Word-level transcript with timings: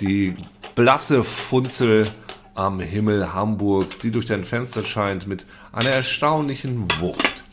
Die 0.00 0.34
blasse 0.74 1.22
Funzel 1.22 2.10
am 2.56 2.80
Himmel 2.80 3.34
Hamburgs, 3.34 4.00
die 4.00 4.10
durch 4.10 4.26
dein 4.26 4.42
Fenster 4.42 4.84
scheint 4.84 5.28
mit 5.28 5.46
einer 5.70 5.90
erstaunlichen 5.90 6.88
Wucht. 6.98 7.44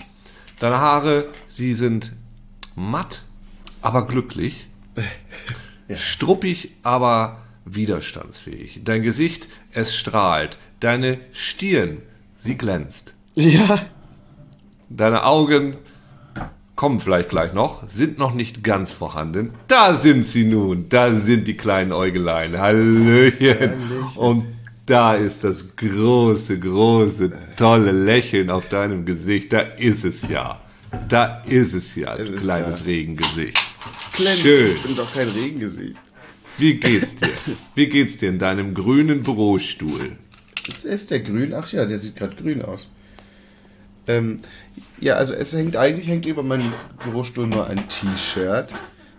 Deine 0.58 0.80
Haare, 0.80 1.28
sie 1.46 1.76
sind 1.76 2.14
matt, 2.76 3.24
aber 3.82 4.08
glücklich. 4.08 4.68
Struppig, 5.96 6.72
aber 6.84 7.42
widerstandsfähig. 7.66 8.82
Dein 8.84 9.04
Gesicht, 9.04 9.48
es 9.72 9.96
strahlt. 9.96 10.58
Deine 10.80 11.20
Stirn, 11.32 12.02
sie 12.38 12.58
glänzt. 12.58 13.14
Ja. 13.36 13.80
Deine 14.90 15.24
Augen 15.24 15.76
kommen 16.76 17.00
vielleicht 17.00 17.30
gleich 17.30 17.54
noch, 17.54 17.88
sind 17.90 18.18
noch 18.18 18.34
nicht 18.34 18.64
ganz 18.64 18.92
vorhanden. 18.92 19.52
Da 19.68 19.96
sind 19.96 20.26
sie 20.26 20.46
nun. 20.46 20.90
Da 20.90 21.16
sind 21.16 21.48
die 21.48 21.56
kleinen 21.56 21.92
Äugelein. 21.92 22.58
Hallöchen. 22.58 23.74
Und 24.16 24.46
da 24.88 25.14
ist 25.14 25.44
das 25.44 25.64
große, 25.76 26.60
große, 26.60 27.32
tolle 27.56 27.92
Lächeln 27.92 28.50
auf 28.50 28.68
deinem 28.68 29.06
Gesicht. 29.06 29.54
Da 29.54 29.60
ist 29.60 30.04
es 30.04 30.28
ja. 30.28 30.60
Da 31.08 31.42
ist 31.46 31.74
es 31.74 31.96
ja, 31.96 32.16
Es 32.16 32.32
kleines 32.42 32.80
da. 32.80 32.86
Regengesicht. 32.86 33.60
Glänzend. 34.14 34.44
Schön. 34.44 34.76
Ich 34.76 34.84
bin 34.84 34.96
doch 34.96 35.14
kein 35.14 35.30
Regengesicht. 35.30 35.96
Wie 36.58 36.76
geht's 36.76 37.16
dir? 37.16 37.30
Wie 37.76 37.88
geht's 37.88 38.18
dir 38.18 38.30
in 38.30 38.40
deinem 38.40 38.74
grünen 38.74 39.24
Bürostuhl? 39.24 40.18
Ist, 40.68 40.86
ist 40.86 41.12
der 41.12 41.22
grün? 41.22 41.54
Ach 41.54 41.72
ja, 41.72 41.86
der 41.86 41.98
sieht 41.98 42.16
gerade 42.18 42.36
grün 42.36 42.62
aus. 42.62 42.90
Ähm, 44.08 44.40
ja, 45.00 45.16
also 45.16 45.34
es 45.34 45.54
hängt 45.54 45.76
eigentlich 45.78 46.08
hängt 46.08 46.26
über 46.26 46.44
meinem 46.44 46.72
Bürostuhl 47.04 47.48
nur 47.48 47.68
ein 47.68 47.88
T-Shirt, 47.88 48.70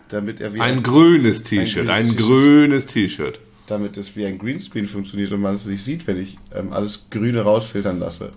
damit 0.09 0.41
er 0.41 0.55
wie 0.55 0.61
Ein 0.61 0.83
grünes 0.83 1.42
T-Shirt, 1.45 1.89
ein 1.89 2.17
grünes 2.17 2.86
T-Shirt. 2.86 3.41
damit 3.67 3.97
es 3.97 4.14
wie 4.17 4.27
ein 4.27 4.39
Greenscreen 4.39 4.86
funktioniert 4.86 5.33
und 5.33 5.41
man 5.41 5.55
es 5.55 5.67
nicht 5.67 5.83
sieht, 5.83 6.07
wenn 6.07 6.20
ich 6.20 6.36
ähm, 6.55 6.73
alles 6.73 7.07
Grüne 7.11 7.42
rausfiltern 7.42 7.98
lasse. 7.98 8.31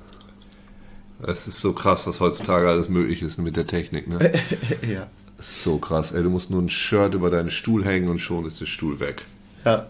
Es 1.27 1.47
ist 1.47 1.59
so 1.59 1.73
krass, 1.73 2.05
was 2.05 2.19
heutzutage 2.19 2.67
alles 2.69 2.87
möglich 2.87 3.21
ist 3.21 3.39
mit 3.39 3.55
der 3.55 3.65
Technik, 3.65 4.07
ne? 4.07 4.31
ja. 4.87 5.07
So 5.37 5.77
krass, 5.79 6.11
ey. 6.11 6.23
Du 6.23 6.29
musst 6.29 6.51
nur 6.51 6.61
ein 6.61 6.69
Shirt 6.69 7.13
über 7.13 7.29
deinen 7.29 7.49
Stuhl 7.49 7.83
hängen 7.83 8.09
und 8.09 8.19
schon 8.19 8.45
ist 8.45 8.61
der 8.61 8.67
Stuhl 8.67 8.99
weg. 8.99 9.23
Ja. 9.65 9.87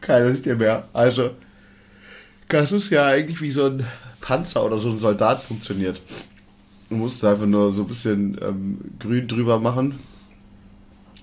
Keiner 0.00 0.34
sieht 0.34 0.44
dir 0.44 0.56
mehr. 0.56 0.88
Also, 0.92 1.30
das 2.48 2.72
ist 2.72 2.90
ja 2.90 3.06
eigentlich 3.06 3.40
wie 3.40 3.50
so 3.50 3.66
ein 3.66 3.86
Panzer 4.20 4.64
oder 4.64 4.78
so 4.78 4.90
ein 4.90 4.98
Soldat 4.98 5.42
funktioniert. 5.42 6.00
Du 6.90 6.96
musst 6.96 7.24
einfach 7.24 7.46
nur 7.46 7.70
so 7.72 7.82
ein 7.82 7.88
bisschen 7.88 8.38
ähm, 8.42 8.78
grün 8.98 9.26
drüber 9.26 9.58
machen. 9.58 9.98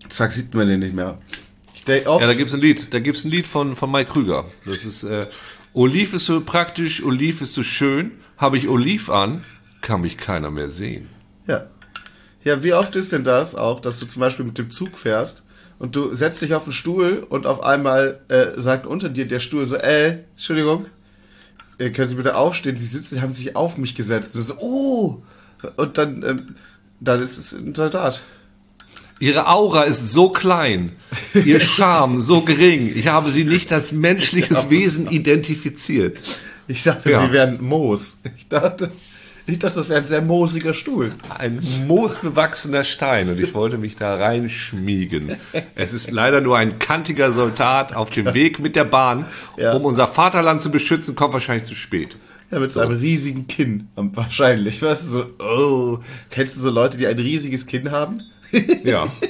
Zack, 0.09 0.31
sieht 0.31 0.53
man 0.53 0.67
den 0.67 0.79
nicht 0.79 0.94
mehr. 0.94 1.17
Ich 1.75 1.85
denke 1.85 2.09
auch. 2.09 2.22
Ja, 2.22 2.28
da 2.28 2.34
gibt's 2.34 2.53
ein 2.53 2.59
Lied. 2.62 2.94
Da 2.94 3.00
gibt's 3.00 3.23
ein 3.23 3.31
Lied 3.31 3.47
von, 3.47 3.75
von 3.75 3.91
Mike 3.91 4.12
Krüger. 4.12 4.46
Das 4.66 4.84
ist, 4.84 5.03
äh, 5.03 5.28
Oliv 5.73 6.13
ist 6.13 6.25
so 6.25 6.41
praktisch, 6.41 7.03
Oliv 7.03 7.41
ist 7.41 7.53
so 7.53 7.63
schön. 7.63 8.11
Habe 8.38 8.57
ich 8.57 8.67
Oliv 8.67 9.09
an, 9.09 9.44
kann 9.81 10.01
mich 10.01 10.17
keiner 10.17 10.51
mehr 10.51 10.69
sehen. 10.69 11.09
Ja. 11.47 11.67
Ja, 12.44 12.61
wie 12.61 12.73
oft 12.73 12.95
ist 12.95 13.11
denn 13.11 13.23
das 13.23 13.56
auch, 13.56 13.79
dass 13.79 14.00
du 14.00 14.06
zum 14.06 14.19
Beispiel 14.19 14.45
mit 14.45 14.57
dem 14.57 14.69
Zug 14.69 14.97
fährst 14.97 15.44
und 15.79 15.95
du 15.95 16.13
setzt 16.13 16.41
dich 16.41 16.53
auf 16.53 16.66
den 16.66 16.73
Stuhl 16.73 17.25
und 17.28 17.45
auf 17.45 17.63
einmal 17.63 18.22
äh, 18.28 18.59
sagt 18.59 18.85
unter 18.85 19.09
dir 19.09 19.28
der 19.28 19.39
Stuhl 19.39 19.66
so, 19.66 19.75
äh, 19.75 20.19
Entschuldigung, 20.31 20.88
äh, 21.78 21.90
können 21.90 22.09
Sie 22.09 22.16
bitte 22.16 22.35
aufstehen? 22.35 22.75
Sie 22.75 22.85
sitzen, 22.85 23.22
haben 23.22 23.34
sich 23.34 23.55
auf 23.55 23.78
mich 23.78 23.95
gesetzt. 23.95 24.35
Und 24.35 24.41
so, 24.41 24.55
oh! 24.59 25.23
Und 25.78 25.97
dann, 25.97 26.22
ähm, 26.23 26.55
dann 27.00 27.22
ist 27.22 27.38
es 27.38 27.53
ein 27.53 27.73
Soldat. 27.73 28.22
Ihre 29.19 29.47
Aura 29.47 29.84
ist 29.84 30.12
so 30.12 30.29
klein, 30.29 30.91
ihr 31.34 31.59
Charme 31.62 32.19
so 32.19 32.41
gering. 32.41 32.91
Ich 32.96 33.07
habe 33.07 33.29
sie 33.29 33.46
nicht 33.46 33.72
als 33.72 33.91
menschliches 33.94 34.69
Wesen 34.69 35.07
identifiziert. 35.09 36.22
Ich 36.68 36.84
dachte, 36.84 37.12
Ja. 37.12 37.22
sie 37.22 37.31
wären 37.31 37.62
Moos. 37.63 38.18
Ich 38.38 38.47
dachte, 38.50 38.91
ich 39.46 39.59
dachte, 39.59 39.75
das 39.79 39.90
wäre 39.90 40.00
ein 40.02 40.07
sehr 40.07 40.22
moosiger 40.22 40.73
Stuhl. 40.73 41.12
Ein 41.38 41.62
moosbewachsener 41.88 42.84
Stein 42.85 43.29
und 43.29 43.40
ich 43.40 43.53
wollte 43.53 43.78
mich 43.78 43.96
da 43.97 44.16
reinschmiegen. 44.16 45.35
Es 45.75 45.91
ist 45.94 46.12
leider 46.12 46.40
nur 46.41 46.57
ein 46.57 46.79
kantiger 46.79 47.34
Soldat 47.34 47.94
auf 47.96 48.09
dem 48.09 48.34
Weg 48.34 48.59
mit 48.59 48.75
der 48.75 48.85
Bahn, 48.85 49.25
Ja. 49.57 49.73
um 49.73 49.84
unser 49.85 50.07
Vaterland 50.07 50.62
zu 50.62 50.72
beschützen, 50.72 51.16
kommt 51.16 51.34
wahrscheinlich 51.34 51.66
zu 51.66 51.75
spät. 51.75 52.16
Ja, 52.52 52.59
mit 52.59 52.72
so 52.72 52.79
einem 52.81 52.97
riesigen 52.97 53.47
Kinn. 53.47 53.88
Wahrscheinlich. 53.96 54.81
Weißt 54.81 55.03
du, 55.06 55.07
so, 55.09 55.25
oh. 55.40 56.00
Kennst 56.29 56.56
du 56.56 56.59
so 56.62 56.69
Leute, 56.69 56.97
die 56.97 57.07
ein 57.07 57.18
riesiges 57.19 57.66
Kinn 57.66 57.91
haben? 57.91 58.22
Ja. 58.84 59.08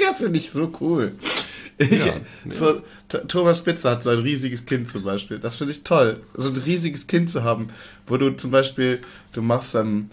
Das 0.00 0.20
finde 0.20 0.38
ich 0.38 0.50
so 0.50 0.70
cool. 0.80 1.12
Ich, 1.78 2.04
Ja, 2.04 2.12
so, 2.52 2.82
T- 3.08 3.18
Thomas 3.28 3.58
Spitzer 3.58 3.90
hat 3.92 4.02
so 4.02 4.10
ein 4.10 4.18
riesiges 4.18 4.66
Kind 4.66 4.88
zum 4.88 5.04
Beispiel. 5.04 5.38
Das 5.38 5.56
finde 5.56 5.72
ich 5.72 5.84
toll. 5.84 6.20
So 6.34 6.48
ein 6.50 6.56
riesiges 6.56 7.06
Kind 7.06 7.30
zu 7.30 7.44
haben, 7.44 7.68
wo 8.06 8.16
du 8.16 8.30
zum 8.36 8.50
Beispiel, 8.50 9.00
du 9.32 9.42
machst 9.42 9.74
dann, 9.74 10.10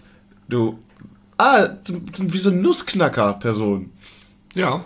du, 0.48 0.78
ah, 1.38 1.68
wie 2.18 2.38
so 2.38 2.50
eine 2.50 2.60
Nussknacker-Person. 2.60 3.90
Ja. 4.54 4.84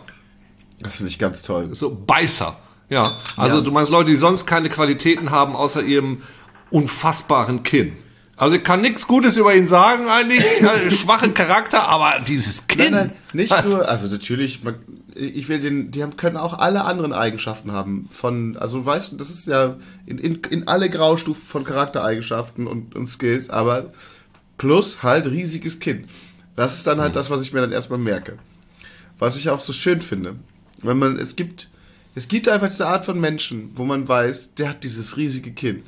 Das 0.81 0.97
finde 0.97 1.11
ich 1.11 1.19
ganz 1.19 1.43
toll. 1.43 1.75
So 1.75 1.95
Beißer. 1.95 2.57
Ja. 2.91 3.05
Also 3.37 3.59
Ja. 3.59 3.63
du 3.63 3.71
meinst 3.71 3.91
Leute, 3.93 4.11
die 4.11 4.17
sonst 4.17 4.47
keine 4.47 4.69
Qualitäten 4.69 5.31
haben, 5.31 5.55
außer 5.55 5.83
ihrem 5.83 6.23
unfassbaren 6.71 7.63
Kinn. 7.63 7.93
Also 8.37 8.57
ich 8.57 8.65
kann 8.65 8.81
nichts 8.81 9.07
Gutes 9.07 9.37
über 9.37 9.55
ihn 9.55 9.69
sagen, 9.69 10.09
eigentlich. 10.09 10.41
Äh, 10.41 10.91
Schwachen 10.91 11.35
Charakter, 11.35 11.89
aber 11.89 12.21
dieses 12.27 12.67
Kinn. 12.67 12.93
Nein, 12.93 12.93
nein, 12.93 13.13
nicht 13.33 13.65
nur, 13.65 13.89
also 13.89 14.09
natürlich, 14.09 14.65
man, 14.65 14.77
ich 15.15 15.49
will 15.49 15.61
den, 15.61 15.93
die 15.93 16.03
haben, 16.03 16.17
können 16.17 16.37
auch 16.37 16.59
alle 16.59 16.85
anderen 16.85 17.13
Eigenschaften 17.13 17.73
haben. 17.73 18.09
Von, 18.11 18.57
also 18.57 18.85
weißt 18.85 19.13
du, 19.13 19.17
das 19.17 19.31
ist 19.31 19.47
ja 19.47 19.77
in, 20.07 20.19
in, 20.19 20.35
in 20.51 20.69
alle 20.69 20.91
Graustufen 20.91 21.45
von 21.45 21.65
Charaktereigenschaften 21.65 22.67
und, 22.67 22.97
und 22.97 23.07
Skills, 23.07 23.51
aber 23.51 23.93
plus 24.59 25.03
halt 25.03 25.27
riesiges 25.29 25.79
Kind. 25.79 26.07
Das 26.57 26.75
ist 26.77 26.87
dann 26.87 27.01
halt 27.01 27.17
das, 27.17 27.31
was 27.31 27.41
ich 27.41 27.53
mir 27.53 27.61
dann 27.61 27.73
erstmal 27.73 27.99
merke. 27.99 28.39
Was 29.19 29.37
ich 29.37 29.51
auch 29.51 29.61
so 29.61 29.73
schön 29.73 30.01
finde. 30.01 30.37
Wenn 30.83 30.99
man, 30.99 31.19
es 31.19 31.37
gibt, 31.37 31.69
es 32.15 32.29
gibt 32.29 32.49
einfach 32.49 32.69
diese 32.69 32.87
Art 32.87 33.05
von 33.05 33.21
Menschen, 33.21 33.71
wo 33.77 33.85
man 33.85 34.07
weiß, 34.07 34.55
der 34.55 34.71
hat 34.71 34.85
dieses 34.85 35.17
riesige 35.17 35.53
Kinn. 35.53 35.83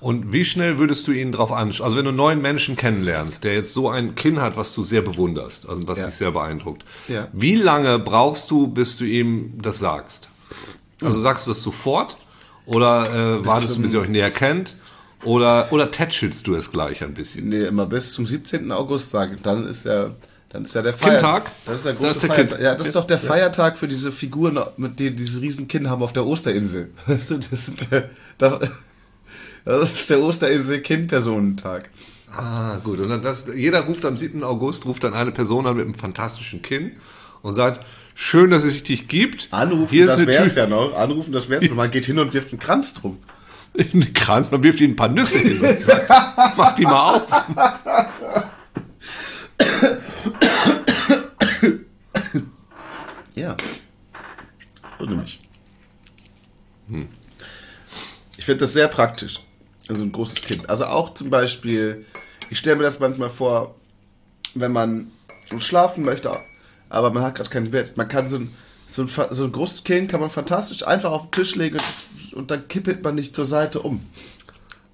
Und 0.00 0.32
wie 0.32 0.44
schnell 0.44 0.78
würdest 0.78 1.08
du 1.08 1.12
ihn 1.12 1.32
drauf 1.32 1.50
anschauen? 1.50 1.84
Also 1.84 1.96
wenn 1.96 2.04
du 2.04 2.10
einen 2.10 2.16
neuen 2.18 2.40
Menschen 2.40 2.76
kennenlernst, 2.76 3.42
der 3.42 3.54
jetzt 3.54 3.72
so 3.72 3.88
ein 3.90 4.14
Kinn 4.14 4.40
hat, 4.40 4.56
was 4.56 4.72
du 4.72 4.84
sehr 4.84 5.02
bewunderst, 5.02 5.68
also 5.68 5.88
was 5.88 5.98
Ja. 6.00 6.06
dich 6.06 6.14
sehr 6.14 6.30
beeindruckt. 6.30 6.84
Ja. 7.08 7.26
Wie 7.32 7.56
lange 7.56 7.98
brauchst 7.98 8.50
du, 8.52 8.68
bis 8.68 8.96
du 8.96 9.04
ihm 9.04 9.54
das 9.60 9.80
sagst? 9.80 10.28
Also 11.02 11.20
sagst 11.20 11.46
du 11.46 11.50
das 11.50 11.62
sofort? 11.62 12.16
Oder 12.66 13.38
äh, 13.40 13.46
wartest 13.46 13.76
du, 13.76 13.82
bis 13.82 13.92
ihr 13.92 14.00
euch 14.00 14.08
näher 14.08 14.30
kennt? 14.30 14.76
Oder, 15.24 15.72
oder 15.72 15.90
tätschelst 15.90 16.46
du 16.46 16.54
es 16.54 16.70
gleich 16.70 17.02
ein 17.02 17.14
bisschen? 17.14 17.48
Nee, 17.48 17.64
immer 17.64 17.86
bis 17.86 18.12
zum 18.12 18.24
17. 18.24 18.70
August 18.70 19.10
sagen. 19.10 19.38
Dann 19.42 19.66
ist 19.66 19.84
ja, 19.84 20.10
dann 20.50 20.64
ist 20.64 20.74
ja 20.76 20.82
der 20.82 20.92
Kindtag? 20.92 21.50
Das 21.66 21.78
ist 21.78 21.86
der 21.86 21.94
Das 21.94 22.00
große 22.02 22.10
ist 22.12 22.22
der 22.22 22.30
Feiertag. 22.30 22.48
Kind- 22.56 22.62
Ja, 22.64 22.74
das 22.76 22.86
ist 22.86 22.94
doch 22.96 23.04
der 23.04 23.18
Feiertag 23.18 23.78
für 23.78 23.88
diese 23.88 24.12
Figuren, 24.12 24.60
mit 24.76 25.00
denen 25.00 25.16
dieses 25.16 25.40
Riesenkinn 25.40 25.90
haben 25.90 26.02
auf 26.04 26.12
der 26.12 26.24
Osterinsel. 26.24 26.92
Das 27.08 27.26
der, 27.90 28.10
das, 28.38 28.70
das 29.68 29.92
ist 29.92 30.10
der 30.10 30.20
Osterinsel-Kind-Personentag. 30.20 31.90
Ah, 32.34 32.76
gut. 32.78 32.98
Und 33.00 33.08
dann 33.08 33.22
das, 33.22 33.50
jeder 33.54 33.80
ruft 33.82 34.04
am 34.04 34.16
7. 34.16 34.42
August, 34.44 34.86
ruft 34.86 35.04
dann 35.04 35.14
eine 35.14 35.32
Person 35.32 35.66
an 35.66 35.76
mit 35.76 35.84
einem 35.84 35.94
fantastischen 35.94 36.62
Kinn 36.62 36.92
und 37.42 37.52
sagt, 37.54 37.84
schön, 38.14 38.50
dass 38.50 38.64
es 38.64 38.82
dich 38.82 39.08
gibt. 39.08 39.48
Anrufen, 39.50 39.90
Hier 39.90 40.04
ist 40.04 40.10
das 40.12 40.20
eine 40.20 40.28
wär's 40.28 40.48
Tüte. 40.48 40.60
ja 40.60 40.66
noch. 40.66 40.96
Anrufen, 40.96 41.32
das 41.32 41.48
wär's 41.48 41.64
noch. 41.68 41.74
Man 41.76 41.90
geht 41.90 42.04
hin 42.04 42.18
und 42.18 42.32
wirft 42.34 42.52
einen 42.52 42.60
Kranz 42.60 42.94
drum. 42.94 43.18
Einen 43.78 44.12
Kranz, 44.14 44.50
man 44.50 44.62
wirft 44.62 44.80
ihnen 44.80 44.94
ein 44.94 44.96
paar 44.96 45.12
Nüsse 45.12 45.38
hin 45.38 45.60
und 45.64 45.84
sagt, 45.84 46.08
mach 46.56 46.74
die 46.74 46.84
mal 46.84 47.16
auf. 47.16 47.22
Ja. 53.34 53.56
So 54.98 55.04
nämlich. 55.04 55.38
Ich 58.36 58.44
finde 58.44 58.60
das 58.60 58.72
sehr 58.72 58.88
praktisch. 58.88 59.40
Also 59.88 60.02
ein 60.02 60.12
großes 60.12 60.42
Kind. 60.42 60.68
Also 60.68 60.84
auch 60.86 61.14
zum 61.14 61.30
Beispiel, 61.30 62.04
ich 62.50 62.58
stelle 62.58 62.76
mir 62.76 62.82
das 62.82 63.00
manchmal 63.00 63.30
vor, 63.30 63.74
wenn 64.54 64.72
man 64.72 65.10
schlafen 65.58 66.04
möchte, 66.04 66.30
aber 66.88 67.10
man 67.10 67.22
hat 67.22 67.36
gerade 67.36 67.50
kein 67.50 67.70
Bett. 67.70 67.96
Man 67.96 68.08
kann 68.08 68.28
so 68.28 68.36
ein, 68.36 68.54
so 68.86 69.02
ein, 69.02 69.08
so 69.08 69.44
ein 69.44 69.52
großes 69.52 69.84
Kind 69.84 70.10
kann 70.10 70.20
man 70.20 70.30
fantastisch 70.30 70.86
einfach 70.86 71.12
auf 71.12 71.24
den 71.24 71.32
Tisch 71.32 71.54
legen 71.56 71.78
und, 71.78 72.34
und 72.34 72.50
dann 72.50 72.68
kippelt 72.68 73.02
man 73.02 73.14
nicht 73.14 73.34
zur 73.34 73.44
Seite 73.44 73.80
um. 73.80 74.06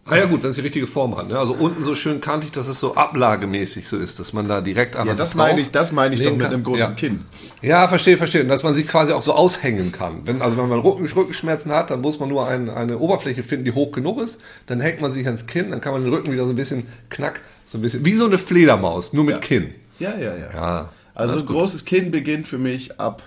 Ah 0.06 0.16
ja 0.18 0.26
gut, 0.26 0.42
wenn 0.42 0.50
es 0.50 0.56
die 0.56 0.60
richtige 0.60 0.86
Form 0.86 1.16
hat. 1.16 1.28
Ne? 1.28 1.38
Also 1.38 1.54
unten 1.54 1.82
so 1.82 1.94
schön 1.94 2.20
kantig, 2.20 2.52
dass 2.52 2.68
es 2.68 2.78
so 2.78 2.94
ablagemäßig 2.94 3.88
so 3.88 3.96
ist, 3.96 4.20
dass 4.20 4.34
man 4.34 4.46
da 4.46 4.60
direkt 4.60 4.96
Ja, 4.96 5.04
das 5.04 5.34
meine 5.34 5.60
ich, 5.60 5.70
das 5.70 5.92
meine 5.92 6.14
ich 6.14 6.22
doch 6.22 6.36
mit 6.36 6.46
einem 6.46 6.62
großen 6.62 6.78
ja. 6.78 6.90
Kinn. 6.90 7.24
Ja, 7.62 7.88
verstehe, 7.88 8.18
verstehe. 8.18 8.42
Und 8.42 8.48
dass 8.48 8.62
man 8.62 8.74
sich 8.74 8.86
quasi 8.86 9.12
auch 9.14 9.22
so 9.22 9.32
aushängen 9.32 9.92
kann. 9.92 10.26
Wenn, 10.26 10.42
also 10.42 10.58
wenn 10.58 10.68
man 10.68 10.80
Rücken, 10.80 11.06
Rückenschmerzen 11.06 11.72
hat, 11.72 11.90
dann 11.90 12.02
muss 12.02 12.20
man 12.20 12.28
nur 12.28 12.46
ein, 12.46 12.68
eine 12.68 12.98
Oberfläche 12.98 13.42
finden, 13.42 13.64
die 13.64 13.72
hoch 13.72 13.92
genug 13.92 14.20
ist. 14.20 14.42
Dann 14.66 14.78
hängt 14.78 15.00
man 15.00 15.10
sich 15.10 15.24
ans 15.24 15.46
Kinn, 15.46 15.70
dann 15.70 15.80
kann 15.80 15.94
man 15.94 16.04
den 16.04 16.12
Rücken 16.12 16.32
wieder 16.32 16.44
so 16.44 16.50
ein 16.50 16.56
bisschen 16.56 16.86
knack, 17.08 17.40
so 17.64 17.78
ein 17.78 17.80
bisschen, 17.80 18.04
wie 18.04 18.14
so 18.14 18.26
eine 18.26 18.36
Fledermaus, 18.36 19.14
nur 19.14 19.24
mit 19.24 19.36
Ja. 19.36 19.40
Kinn. 19.40 19.74
Ja, 19.98 20.14
ja, 20.18 20.36
ja. 20.36 20.50
Ja. 20.52 20.92
Also 21.14 21.36
gut. 21.38 21.46
großes 21.46 21.86
Kinn 21.86 22.10
beginnt 22.10 22.46
für 22.46 22.58
mich 22.58 23.00
ab, 23.00 23.22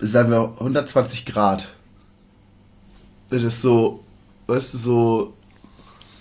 sagen 0.00 0.30
wir, 0.32 0.54
120 0.58 1.24
Grad. 1.26 1.68
Das 3.28 3.44
ist 3.44 3.62
so, 3.62 4.02
weißt 4.50 4.74
du, 4.74 4.78
so, 4.78 5.34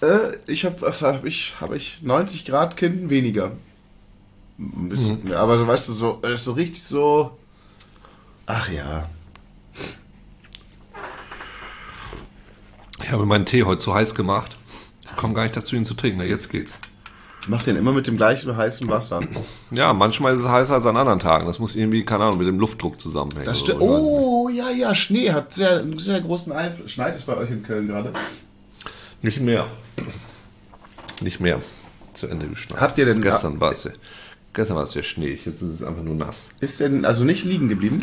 äh, 0.01 0.37
ich 0.47 0.63
habe, 0.65 0.79
was 0.81 1.01
habe 1.01 1.27
ich, 1.27 1.55
habe 1.59 1.75
ich 1.77 2.01
90 2.01 2.45
Grad 2.45 2.77
Kinn 2.77 3.09
weniger. 3.09 3.51
Bisschen, 4.57 5.25
Mhm. 5.25 5.31
aber 5.33 5.57
so, 5.57 5.67
weißt 5.67 5.89
du, 5.89 5.93
so, 5.93 6.13
ist 6.21 6.43
so 6.45 6.53
richtig 6.53 6.83
so, 6.83 7.37
ach 8.45 8.69
ja. 8.69 9.09
Ich 13.03 13.11
habe 13.11 13.25
meinen 13.25 13.45
Tee 13.45 13.63
heute 13.63 13.79
zu 13.81 13.93
heiß 13.93 14.13
gemacht. 14.15 14.57
Ich 15.03 15.15
komme 15.15 15.33
gar 15.33 15.43
nicht 15.43 15.55
dazu, 15.55 15.75
ihn 15.75 15.85
zu 15.85 15.93
trinken. 15.95 16.19
Na, 16.19 16.25
jetzt 16.25 16.49
geht's. 16.49 16.73
Ich 17.41 17.47
mach 17.47 17.63
den 17.63 17.77
immer 17.77 17.93
mit 17.93 18.05
dem 18.05 18.17
gleichen 18.17 18.55
heißen 18.55 18.87
Wasser. 18.89 19.19
Ja, 19.71 19.93
manchmal 19.93 20.33
ist 20.35 20.41
es 20.41 20.47
heißer 20.47 20.73
als 20.75 20.85
an 20.85 20.97
anderen 20.97 21.19
Tagen. 21.19 21.45
Das 21.45 21.57
muss 21.59 21.75
irgendwie, 21.75 22.03
keine 22.03 22.25
Ahnung, 22.25 22.37
mit 22.37 22.47
dem 22.47 22.59
Luftdruck 22.59 22.99
zusammenhängen. 22.99 23.45
Das 23.45 23.61
stimmt. 23.61 23.79
so. 23.79 23.85
Oh, 23.85 24.49
ja, 24.49 24.69
ja, 24.69 24.93
Schnee 24.93 25.31
hat 25.31 25.53
sehr, 25.53 25.79
einen 25.79 25.97
sehr 25.99 26.21
großen 26.21 26.51
Einfluss. 26.51 26.91
Schneit 26.91 27.15
es 27.15 27.23
bei 27.23 27.37
euch 27.37 27.49
in 27.49 27.63
Köln 27.63 27.87
gerade? 27.87 28.11
Nicht 29.21 29.39
mehr. 29.39 29.67
Nicht 31.21 31.39
mehr. 31.39 31.61
Zu 32.13 32.27
Ende 32.27 32.47
geschneit. 32.47 32.79
Habt 32.81 32.97
ihr 32.97 33.05
denn- 33.05 33.21
Gestern 33.21 33.59
war 33.61 33.71
es 33.71 33.85
ja, 33.85 33.91
gestern 34.53 34.75
war 34.75 34.83
es 34.83 34.93
ja 34.93 35.01
schneeig. 35.03 35.45
Jetzt 35.45 35.61
ist 35.61 35.75
es 35.75 35.83
einfach 35.83 36.03
nur 36.03 36.15
nass. 36.15 36.49
Ist 36.59 36.79
denn 36.81 37.05
also 37.05 37.23
nicht 37.23 37.45
liegen 37.45 37.69
geblieben? 37.69 37.99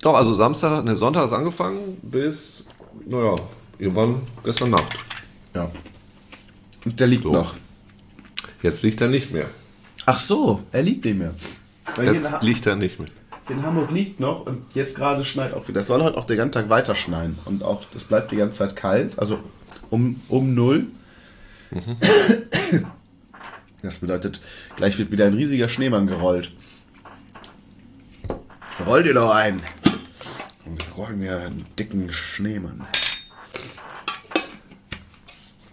Doch, 0.00 0.14
also 0.14 0.32
Samstag, 0.32 0.84
ne, 0.84 0.96
Sonntag 0.96 1.26
ist 1.26 1.32
angefangen 1.34 1.98
bis, 2.02 2.64
naja, 3.06 3.34
irgendwann 3.78 4.22
gestern 4.44 4.70
Nacht. 4.70 4.96
Ja. 5.54 5.70
Und 6.86 6.98
der 6.98 7.06
liegt 7.06 7.24
So. 7.24 7.32
noch. 7.32 7.54
Jetzt 8.62 8.82
liegt 8.82 9.00
er 9.00 9.08
nicht 9.08 9.30
mehr. 9.32 9.46
Ach 10.06 10.18
so, 10.18 10.62
er 10.72 10.82
liegt 10.82 11.04
nicht 11.04 11.18
mehr. 11.18 11.34
Weil 11.96 12.14
Jetzt 12.14 12.42
liegt 12.42 12.66
er 12.66 12.76
nicht 12.76 12.98
mehr. 12.98 13.08
in 13.48 13.62
Hamburg 13.62 13.90
liegt 13.90 14.20
noch 14.20 14.46
und 14.46 14.62
jetzt 14.74 14.94
gerade 14.96 15.24
schneit 15.24 15.52
auch 15.54 15.66
wieder. 15.68 15.80
Das 15.80 15.86
soll 15.88 16.02
heute 16.02 16.16
auch 16.16 16.24
den 16.24 16.36
ganzen 16.36 16.52
Tag 16.52 16.68
weiter 16.68 16.94
schneien. 16.94 17.38
Und 17.44 17.62
auch, 17.64 17.84
das 17.92 18.04
bleibt 18.04 18.30
die 18.32 18.36
ganze 18.36 18.58
Zeit 18.58 18.76
kalt, 18.76 19.18
also 19.18 19.40
um, 19.90 20.20
um 20.28 20.54
null. 20.54 20.86
Das 23.82 23.98
bedeutet, 23.98 24.40
gleich 24.76 24.98
wird 24.98 25.10
wieder 25.10 25.26
ein 25.26 25.34
riesiger 25.34 25.68
Schneemann 25.68 26.06
gerollt. 26.06 26.50
Roll 28.86 29.02
dir 29.02 29.14
doch 29.14 29.34
ein. 29.34 29.60
Und 30.66 30.84
roll 30.96 31.14
mir 31.14 31.36
einen 31.38 31.64
dicken 31.78 32.12
Schneemann. 32.12 32.86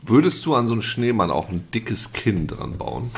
Würdest 0.08 0.46
du 0.46 0.56
an 0.56 0.68
so 0.68 0.74
einen 0.74 0.82
Schneemann 0.82 1.32
auch 1.32 1.50
ein 1.50 1.70
dickes 1.74 2.14
Kinn 2.14 2.48
dran 2.48 2.78
bauen? 2.78 3.12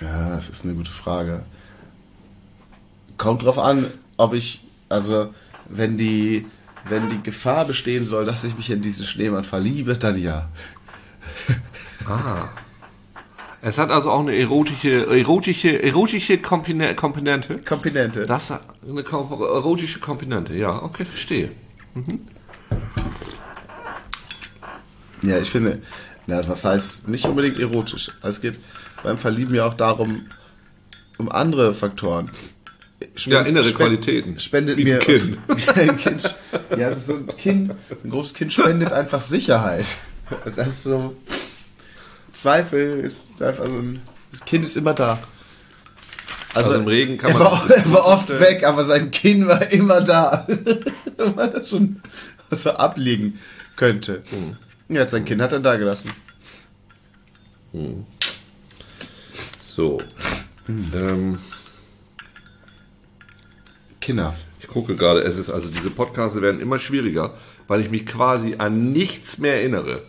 Ja, 0.00 0.30
das 0.30 0.50
ist 0.50 0.64
eine 0.64 0.74
gute 0.74 0.90
Frage. 0.90 1.42
Kommt 3.16 3.42
drauf 3.42 3.58
an, 3.58 3.86
ob 4.18 4.34
ich, 4.34 4.60
also, 4.88 5.32
wenn 5.68 5.96
die, 5.96 6.44
wenn 6.88 7.08
die 7.08 7.22
Gefahr 7.22 7.64
bestehen 7.64 8.04
soll, 8.04 8.26
dass 8.26 8.44
ich 8.44 8.56
mich 8.56 8.70
in 8.70 8.82
diesen 8.82 9.06
Schneemann 9.06 9.44
verliebe, 9.44 9.96
dann 9.96 10.20
ja. 10.20 10.48
Ah. 12.06 12.48
Es 13.62 13.78
hat 13.78 13.90
also 13.90 14.10
auch 14.10 14.20
eine 14.20 14.36
erotische, 14.36 15.06
erotische, 15.06 15.82
erotische 15.82 16.34
Kompine- 16.38 16.94
Komponente. 16.94 17.58
Komponente. 17.58 18.26
Das 18.26 18.50
hat 18.50 18.62
eine 18.86 19.02
erotische 19.02 20.00
Komponente, 20.00 20.54
ja, 20.54 20.82
okay, 20.82 21.04
verstehe. 21.04 21.52
Ja, 25.22 25.38
ich 25.38 25.50
finde, 25.50 25.80
na, 26.26 26.46
was 26.48 26.64
heißt 26.64 27.08
nicht 27.08 27.24
unbedingt 27.26 27.58
erotisch. 27.58 28.10
Es 28.22 28.40
geht 28.40 28.56
beim 29.02 29.18
Verlieben 29.18 29.54
ja 29.54 29.66
auch 29.66 29.74
darum, 29.74 30.26
um 31.18 31.30
andere 31.30 31.74
Faktoren. 31.74 32.30
Spend- 33.16 33.32
Ja, 33.34 33.42
innere 33.42 33.64
spend- 33.64 33.76
Qualitäten. 33.76 34.40
Spendet 34.40 34.76
Wie 34.76 34.82
ein 34.82 34.88
mir 34.88 34.98
Kind. 34.98 35.38
Wie 35.48 35.80
ein 35.80 35.96
kind. 35.96 36.36
Ja, 36.70 36.88
es 36.88 36.98
ist 36.98 37.06
so 37.08 37.14
ein 37.16 37.26
Kind, 37.26 37.72
ein 38.04 38.10
großes 38.10 38.34
Kind 38.34 38.52
spendet 38.52 38.92
einfach 38.92 39.20
Sicherheit. 39.20 39.86
Das 40.56 40.68
ist 40.68 40.84
so. 40.84 41.16
Zweifel 42.32 43.00
ist 43.00 43.42
einfach 43.42 43.66
so 43.66 43.72
ein. 43.78 44.00
Das 44.30 44.44
Kind 44.44 44.64
ist 44.64 44.76
immer 44.76 44.94
da. 44.94 45.18
Also 46.54 46.74
im 46.74 46.86
Regen 46.86 47.18
kann 47.18 47.32
er 47.32 47.38
man 47.38 47.44
War, 47.44 47.66
sich 47.66 47.76
er 47.76 47.92
war 47.92 48.04
oft 48.06 48.28
weg, 48.40 48.64
aber 48.64 48.84
sein 48.84 49.10
Kind 49.10 49.46
war 49.46 49.70
immer 49.72 50.00
da. 50.02 50.46
Wenn 51.16 51.34
man 51.34 51.52
das 51.52 51.68
schon 51.70 52.00
so 52.50 52.70
ablegen 52.70 53.38
könnte. 53.76 54.22
Mhm. 54.30 54.56
Ja, 54.92 55.08
sein 55.08 55.24
Kind 55.24 55.40
hat 55.40 55.52
er 55.52 55.60
da 55.60 55.76
gelassen. 55.76 56.10
So. 59.74 59.98
Ähm, 60.68 61.38
Kinder. 64.00 64.34
ich 64.60 64.68
gucke 64.68 64.96
gerade, 64.96 65.20
es 65.20 65.38
ist 65.38 65.48
also 65.50 65.68
diese 65.70 65.90
Podcasts 65.90 66.40
werden 66.40 66.60
immer 66.60 66.78
schwieriger, 66.78 67.34
weil 67.68 67.80
ich 67.80 67.90
mich 67.90 68.04
quasi 68.06 68.56
an 68.58 68.92
nichts 68.92 69.38
mehr 69.38 69.56
erinnere. 69.56 70.02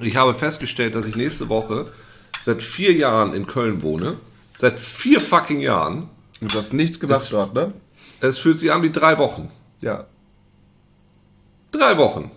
Ich 0.00 0.16
habe 0.16 0.34
festgestellt, 0.34 0.94
dass 0.94 1.04
ich 1.06 1.16
nächste 1.16 1.48
Woche 1.48 1.92
seit 2.40 2.62
vier 2.62 2.92
Jahren 2.92 3.34
in 3.34 3.46
Köln 3.46 3.82
wohne. 3.82 4.16
Seit 4.58 4.78
vier 4.80 5.20
fucking 5.20 5.60
Jahren. 5.60 6.08
Und 6.40 6.54
du 6.54 6.58
hast 6.58 6.72
nichts 6.72 6.98
gemacht 7.00 7.20
Das- 7.22 7.30
dort, 7.30 7.54
ne? 7.54 7.72
Es 8.20 8.38
fühlt 8.38 8.58
sich 8.58 8.72
an 8.72 8.82
wie 8.82 8.90
drei 8.90 9.18
Wochen. 9.18 9.48
Ja. 9.80 10.06
Drei 11.72 11.98
Wochen. 11.98 12.30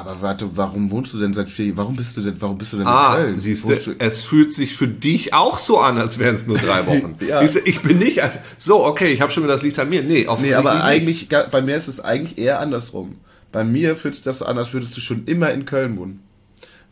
Aber 0.00 0.22
warte, 0.22 0.56
warum 0.56 0.90
wohnst 0.90 1.12
du 1.12 1.18
denn 1.18 1.32
seit 1.34 1.50
vier 1.50 1.76
Warum 1.76 1.96
bist 1.96 2.16
du 2.16 2.22
denn, 2.22 2.40
warum 2.40 2.58
bist 2.58 2.72
du 2.72 2.78
denn 2.78 2.86
in 2.86 2.92
Ah, 2.92 3.16
Köln? 3.16 3.36
siehst 3.36 3.68
du, 3.68 3.94
es 3.98 4.22
fühlt 4.22 4.52
sich 4.52 4.76
für 4.76 4.88
dich 4.88 5.34
auch 5.34 5.58
so 5.58 5.78
an, 5.80 5.98
als 5.98 6.18
wären 6.18 6.34
es 6.34 6.46
nur 6.46 6.58
drei 6.58 6.86
Wochen. 6.86 7.16
Ja. 7.26 7.42
Du, 7.44 7.58
ich 7.64 7.80
bin 7.82 7.98
nicht 7.98 8.22
als, 8.22 8.38
so, 8.58 8.84
okay, 8.84 9.12
ich 9.12 9.20
habe 9.20 9.30
schon 9.32 9.42
wieder 9.42 9.52
das 9.54 9.62
Licht 9.62 9.78
an 9.78 9.88
mir. 9.90 10.02
Nee, 10.02 10.26
auf 10.26 10.40
Nee, 10.40 10.54
aber 10.54 10.82
eigentlich, 10.84 11.28
ga- 11.28 11.46
bei 11.50 11.60
mir 11.62 11.76
ist 11.76 11.88
es 11.88 12.00
eigentlich 12.00 12.38
eher 12.38 12.60
andersrum. 12.60 13.16
Bei 13.52 13.64
mir 13.64 13.96
fühlt 13.96 14.14
sich 14.14 14.24
das 14.24 14.38
so 14.38 14.46
an, 14.46 14.56
als 14.58 14.72
würdest 14.72 14.96
du 14.96 15.00
schon 15.00 15.24
immer 15.26 15.50
in 15.52 15.64
Köln 15.66 15.96
wohnen. 15.96 16.22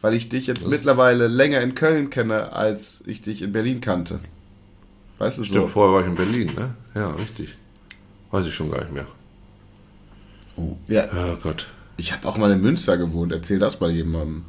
Weil 0.00 0.14
ich 0.14 0.28
dich 0.28 0.46
jetzt 0.46 0.66
mittlerweile 0.66 1.26
länger 1.26 1.60
in 1.60 1.74
Köln 1.74 2.10
kenne, 2.10 2.52
als 2.52 3.02
ich 3.06 3.22
dich 3.22 3.42
in 3.42 3.52
Berlin 3.52 3.80
kannte. 3.80 4.20
Weißt 5.18 5.38
du 5.38 5.44
Stimmt, 5.44 5.62
so? 5.62 5.68
vorher 5.68 5.92
war 5.94 6.00
ich 6.02 6.06
in 6.08 6.14
Berlin, 6.14 6.52
ne? 6.56 6.74
Ja, 6.94 7.10
richtig. 7.10 7.48
Weiß 8.30 8.46
ich 8.46 8.54
schon 8.54 8.70
gar 8.70 8.80
nicht 8.82 8.92
mehr. 8.92 9.06
Oh. 10.56 10.76
Ja, 10.88 11.08
Oh 11.12 11.36
Gott. 11.42 11.66
Ich 11.98 12.12
habe 12.12 12.26
auch 12.26 12.38
mal 12.38 12.50
in 12.50 12.62
Münster 12.62 12.96
gewohnt. 12.96 13.32
Erzähl 13.32 13.58
das 13.58 13.80
mal 13.80 13.90
jemandem. 13.90 14.44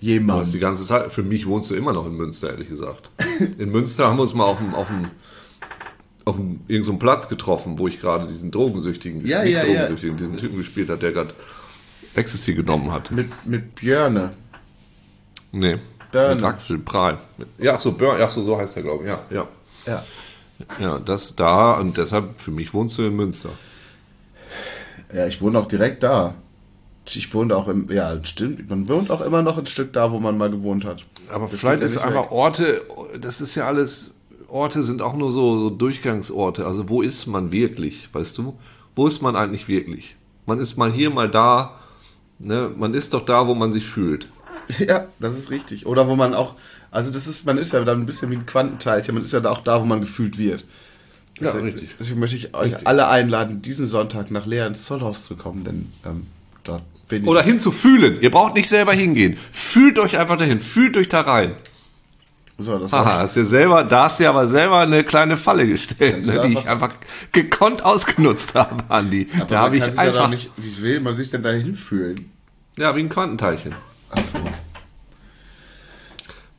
Du 0.00 0.32
hast 0.32 0.52
die 0.52 0.58
ganze 0.58 0.84
Zeit, 0.84 1.10
für 1.10 1.22
mich 1.22 1.46
wohnst 1.46 1.70
du 1.70 1.74
immer 1.74 1.92
noch 1.94 2.04
in 2.04 2.14
Münster, 2.16 2.50
ehrlich 2.50 2.68
gesagt. 2.68 3.08
In 3.58 3.70
Münster 3.70 4.06
haben 4.06 4.18
wir 4.18 4.22
uns 4.22 4.34
mal 4.34 4.44
auf 4.44 4.58
dem, 4.58 4.74
auf 4.74 4.88
dem, 4.88 5.08
auf 6.26 6.36
dem, 6.36 6.60
irgendeinem 6.68 6.98
Platz 6.98 7.28
getroffen, 7.30 7.78
wo 7.78 7.88
ich 7.88 7.98
gerade 7.98 8.26
diesen 8.26 8.50
Drogensüchtigen, 8.50 9.26
Ja, 9.26 9.42
ja, 9.42 9.64
ja. 9.64 9.86
Drogensüchtigen, 9.86 10.16
diesen 10.18 10.36
Typen 10.36 10.58
gespielt 10.58 10.90
hat, 10.90 11.00
der 11.00 11.12
gerade 11.12 11.34
Ecstasy 12.14 12.52
genommen 12.54 12.92
hat. 12.92 13.10
Mit, 13.10 13.46
mit 13.46 13.74
Björne. 13.74 14.32
Nee. 15.50 15.78
Burn. 16.12 16.36
Mit 16.36 16.44
Axel 16.44 16.78
Prahl. 16.78 17.18
Ja, 17.58 17.74
ach 17.74 17.80
so, 17.80 17.92
Burn, 17.92 18.20
ach 18.20 18.30
so, 18.30 18.42
so 18.42 18.58
heißt 18.58 18.76
er, 18.76 18.82
glaube 18.82 19.04
ich. 19.04 19.08
Ja, 19.08 19.24
ja. 19.30 19.48
Ja. 19.86 20.04
Ja, 20.78 20.98
das 20.98 21.36
da 21.36 21.72
und 21.72 21.96
deshalb, 21.96 22.38
für 22.40 22.50
mich 22.50 22.74
wohnst 22.74 22.98
du 22.98 23.02
in 23.02 23.16
Münster. 23.16 23.50
Ja, 25.12 25.26
ich 25.26 25.40
wohne 25.40 25.58
auch 25.58 25.66
direkt 25.66 26.02
da. 26.02 26.34
Ich 27.14 27.32
wohne 27.34 27.56
auch 27.56 27.68
im, 27.68 27.86
ja, 27.90 28.16
stimmt, 28.24 28.68
man 28.68 28.88
wohnt 28.88 29.10
auch 29.10 29.20
immer 29.20 29.42
noch 29.42 29.58
ein 29.58 29.66
Stück 29.66 29.92
da, 29.92 30.10
wo 30.10 30.18
man 30.18 30.36
mal 30.36 30.50
gewohnt 30.50 30.84
hat. 30.84 31.02
Aber 31.32 31.46
Das 31.46 31.60
vielleicht 31.60 31.82
ist 31.82 31.96
weg. 31.96 32.30
Orte, 32.32 32.82
das 33.20 33.40
ist 33.40 33.54
ja 33.54 33.66
alles, 33.66 34.10
Orte 34.48 34.82
sind 34.82 35.02
auch 35.02 35.14
nur 35.14 35.30
so, 35.32 35.56
so 35.58 35.70
Durchgangsorte. 35.70 36.66
Also 36.66 36.88
wo 36.88 37.02
ist 37.02 37.26
man 37.26 37.52
wirklich, 37.52 38.08
weißt 38.12 38.36
du? 38.38 38.58
Wo 38.96 39.06
ist 39.06 39.22
man 39.22 39.36
eigentlich 39.36 39.68
wirklich? 39.68 40.16
Man 40.46 40.58
ist 40.58 40.76
mal 40.76 40.90
hier, 40.90 41.10
mal 41.10 41.30
da. 41.30 41.78
Ne? 42.38 42.70
Man 42.76 42.92
ist 42.94 43.14
doch 43.14 43.24
da, 43.24 43.46
wo 43.46 43.54
man 43.54 43.72
sich 43.72 43.86
fühlt. 43.86 44.28
Ja, 44.80 45.06
das 45.20 45.38
ist 45.38 45.50
richtig. 45.52 45.86
Oder 45.86 46.08
wo 46.08 46.16
man 46.16 46.34
auch, 46.34 46.56
also 46.90 47.12
das 47.12 47.28
ist, 47.28 47.46
man 47.46 47.56
ist 47.56 47.72
ja 47.72 47.84
dann 47.84 48.00
ein 48.00 48.06
bisschen 48.06 48.32
wie 48.32 48.34
ein 48.36 48.46
Quantenteilchen, 48.46 49.14
man 49.14 49.22
ist 49.22 49.32
ja 49.32 49.38
da 49.38 49.50
auch 49.52 49.60
da, 49.60 49.80
wo 49.80 49.84
man 49.84 50.00
gefühlt 50.00 50.38
wird. 50.38 50.62
Ja, 51.38 51.52
Deswegen- 51.52 51.66
richtig. 51.66 51.90
Deswegen 52.00 52.18
möchte 52.18 52.34
ich 52.36 52.52
euch 52.52 52.72
Richtig. 52.72 52.86
alle 52.88 53.06
einladen, 53.06 53.62
diesen 53.62 53.86
Sonntag 53.86 54.32
nach 54.32 54.44
Leer 54.44 54.66
ins 54.66 54.84
Zollhaus 54.86 55.24
zu 55.24 55.36
kommen, 55.36 55.62
denn 55.62 55.86
ähm, 56.04 56.26
dort 56.68 56.82
bin 57.08 57.22
ich. 57.22 57.28
Oder 57.28 57.42
hinzufühlen. 57.42 58.20
Ihr 58.20 58.30
braucht 58.30 58.54
nicht 58.54 58.68
selber 58.68 58.92
hingehen. 58.92 59.38
Fühlt 59.52 59.98
euch 59.98 60.18
einfach 60.18 60.36
dahin. 60.36 60.60
Fühlt 60.60 60.96
euch 60.96 61.08
da 61.08 61.20
rein. 61.22 61.54
so, 62.58 62.78
das 62.78 62.90
Haha, 62.92 63.18
hast 63.20 63.36
du 63.36 63.44
selber, 63.46 63.84
da 63.84 64.04
hast 64.04 64.18
du 64.18 64.24
ja 64.24 64.30
aber 64.30 64.48
selber 64.48 64.78
eine 64.80 65.04
kleine 65.04 65.36
Falle 65.36 65.66
gestellt, 65.66 66.26
ne, 66.26 66.40
die 66.46 66.54
ich 66.58 66.68
einfach 66.68 66.94
gekonnt 67.32 67.84
ausgenutzt 67.84 68.54
habe, 68.54 68.82
Andi. 68.88 69.28
aber 69.36 69.44
Da 69.46 69.58
habe 69.60 69.76
ich 69.76 69.86
ja 69.86 69.92
einfach. 69.94 70.28
nicht, 70.30 70.50
wie 70.56 70.82
will 70.82 71.00
man 71.00 71.16
sich 71.16 71.30
denn 71.30 71.42
da 71.42 71.50
hinfühlen? 71.50 72.30
Ja, 72.78 72.94
wie 72.96 73.00
ein 73.00 73.08
Quantenteilchen. 73.08 73.74
Ach 74.10 74.18
so. 74.32 74.38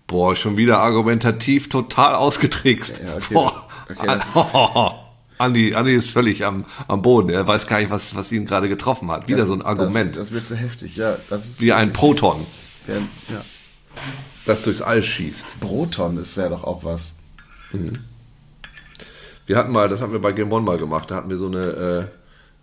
Boah, 0.07 0.35
schon 0.35 0.55
wieder 0.55 0.79
argumentativ 0.79 1.67
total 1.69 2.15
ausgetrickst. 2.15 3.01
Ja, 3.03 3.15
okay. 3.15 3.33
Boah. 3.33 3.67
Okay, 3.89 4.05
das- 4.07 4.27
Andi, 5.38 5.75
Andi 5.75 5.94
ist 5.94 6.12
völlig 6.12 6.46
am, 6.46 6.65
am 6.88 7.01
Boden. 7.01 7.29
Er 7.29 7.46
weiß 7.46 7.67
gar 7.67 7.79
nicht, 7.79 7.91
was, 7.91 8.15
was 8.15 8.32
ihn 8.32 8.46
gerade 8.46 8.70
getroffen 8.70 9.12
hat. 9.12 9.27
Wieder 9.27 9.46
so 9.46 9.53
ein 9.53 9.62
Argument. 9.62 10.15
Das, 10.15 10.27
das 10.27 10.32
wird 10.32 10.46
so 10.46 10.56
heftig, 10.56 10.96
ja. 10.96 11.17
Das 11.29 11.46
ist 11.46 11.62
wie 11.62 11.74
ein 11.74 11.94
Proton, 11.94 12.46
Ja, 12.88 12.96
ja. 12.96 13.46
das 14.46 14.63
durchs 14.63 14.82
All 14.82 15.03
schießt. 15.03 15.60
Broton, 15.60 16.15
das 16.15 16.38
wäre 16.38 16.50
doch 16.50 16.63
auch 16.63 16.84
was. 16.84 17.13
Wir 19.46 19.58
hatten 19.58 19.72
mal, 19.72 19.89
das 19.89 20.01
hatten 20.01 20.12
wir 20.12 20.22
bei 20.22 20.32
Game 20.32 20.51
One 20.51 20.65
mal 20.65 20.77
gemacht, 20.77 21.12
da 21.12 21.15
hatten 21.15 21.29
wir 21.29 21.38
so 21.38 21.48
eine 21.48 21.65
äh, 21.65 22.06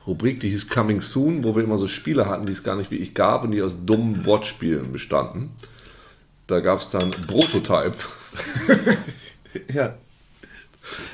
Rubrik, 0.07 0.41
die 0.41 0.51
hieß 0.51 0.69
Coming 0.69 1.01
Soon, 1.01 1.45
wo 1.45 1.55
wir 1.57 1.63
immer 1.63 1.79
so 1.79 1.89
Spiele 1.89 2.27
hatten, 2.27 2.47
die 2.47 2.53
es 2.53 2.63
gar 2.63 2.77
nicht 2.77 2.91
wie 2.91 2.97
ich 2.97 3.15
gab 3.15 3.45
und 3.45 3.53
die 3.53 3.63
aus 3.63 3.85
dummen 3.87 4.25
Wortspielen 4.27 4.93
bestanden. 4.93 5.51
Da 6.47 6.61
gab 6.61 6.81
es 6.81 6.91
dann 6.91 7.11
Prototype. 7.27 7.97
Ja. 9.73 9.95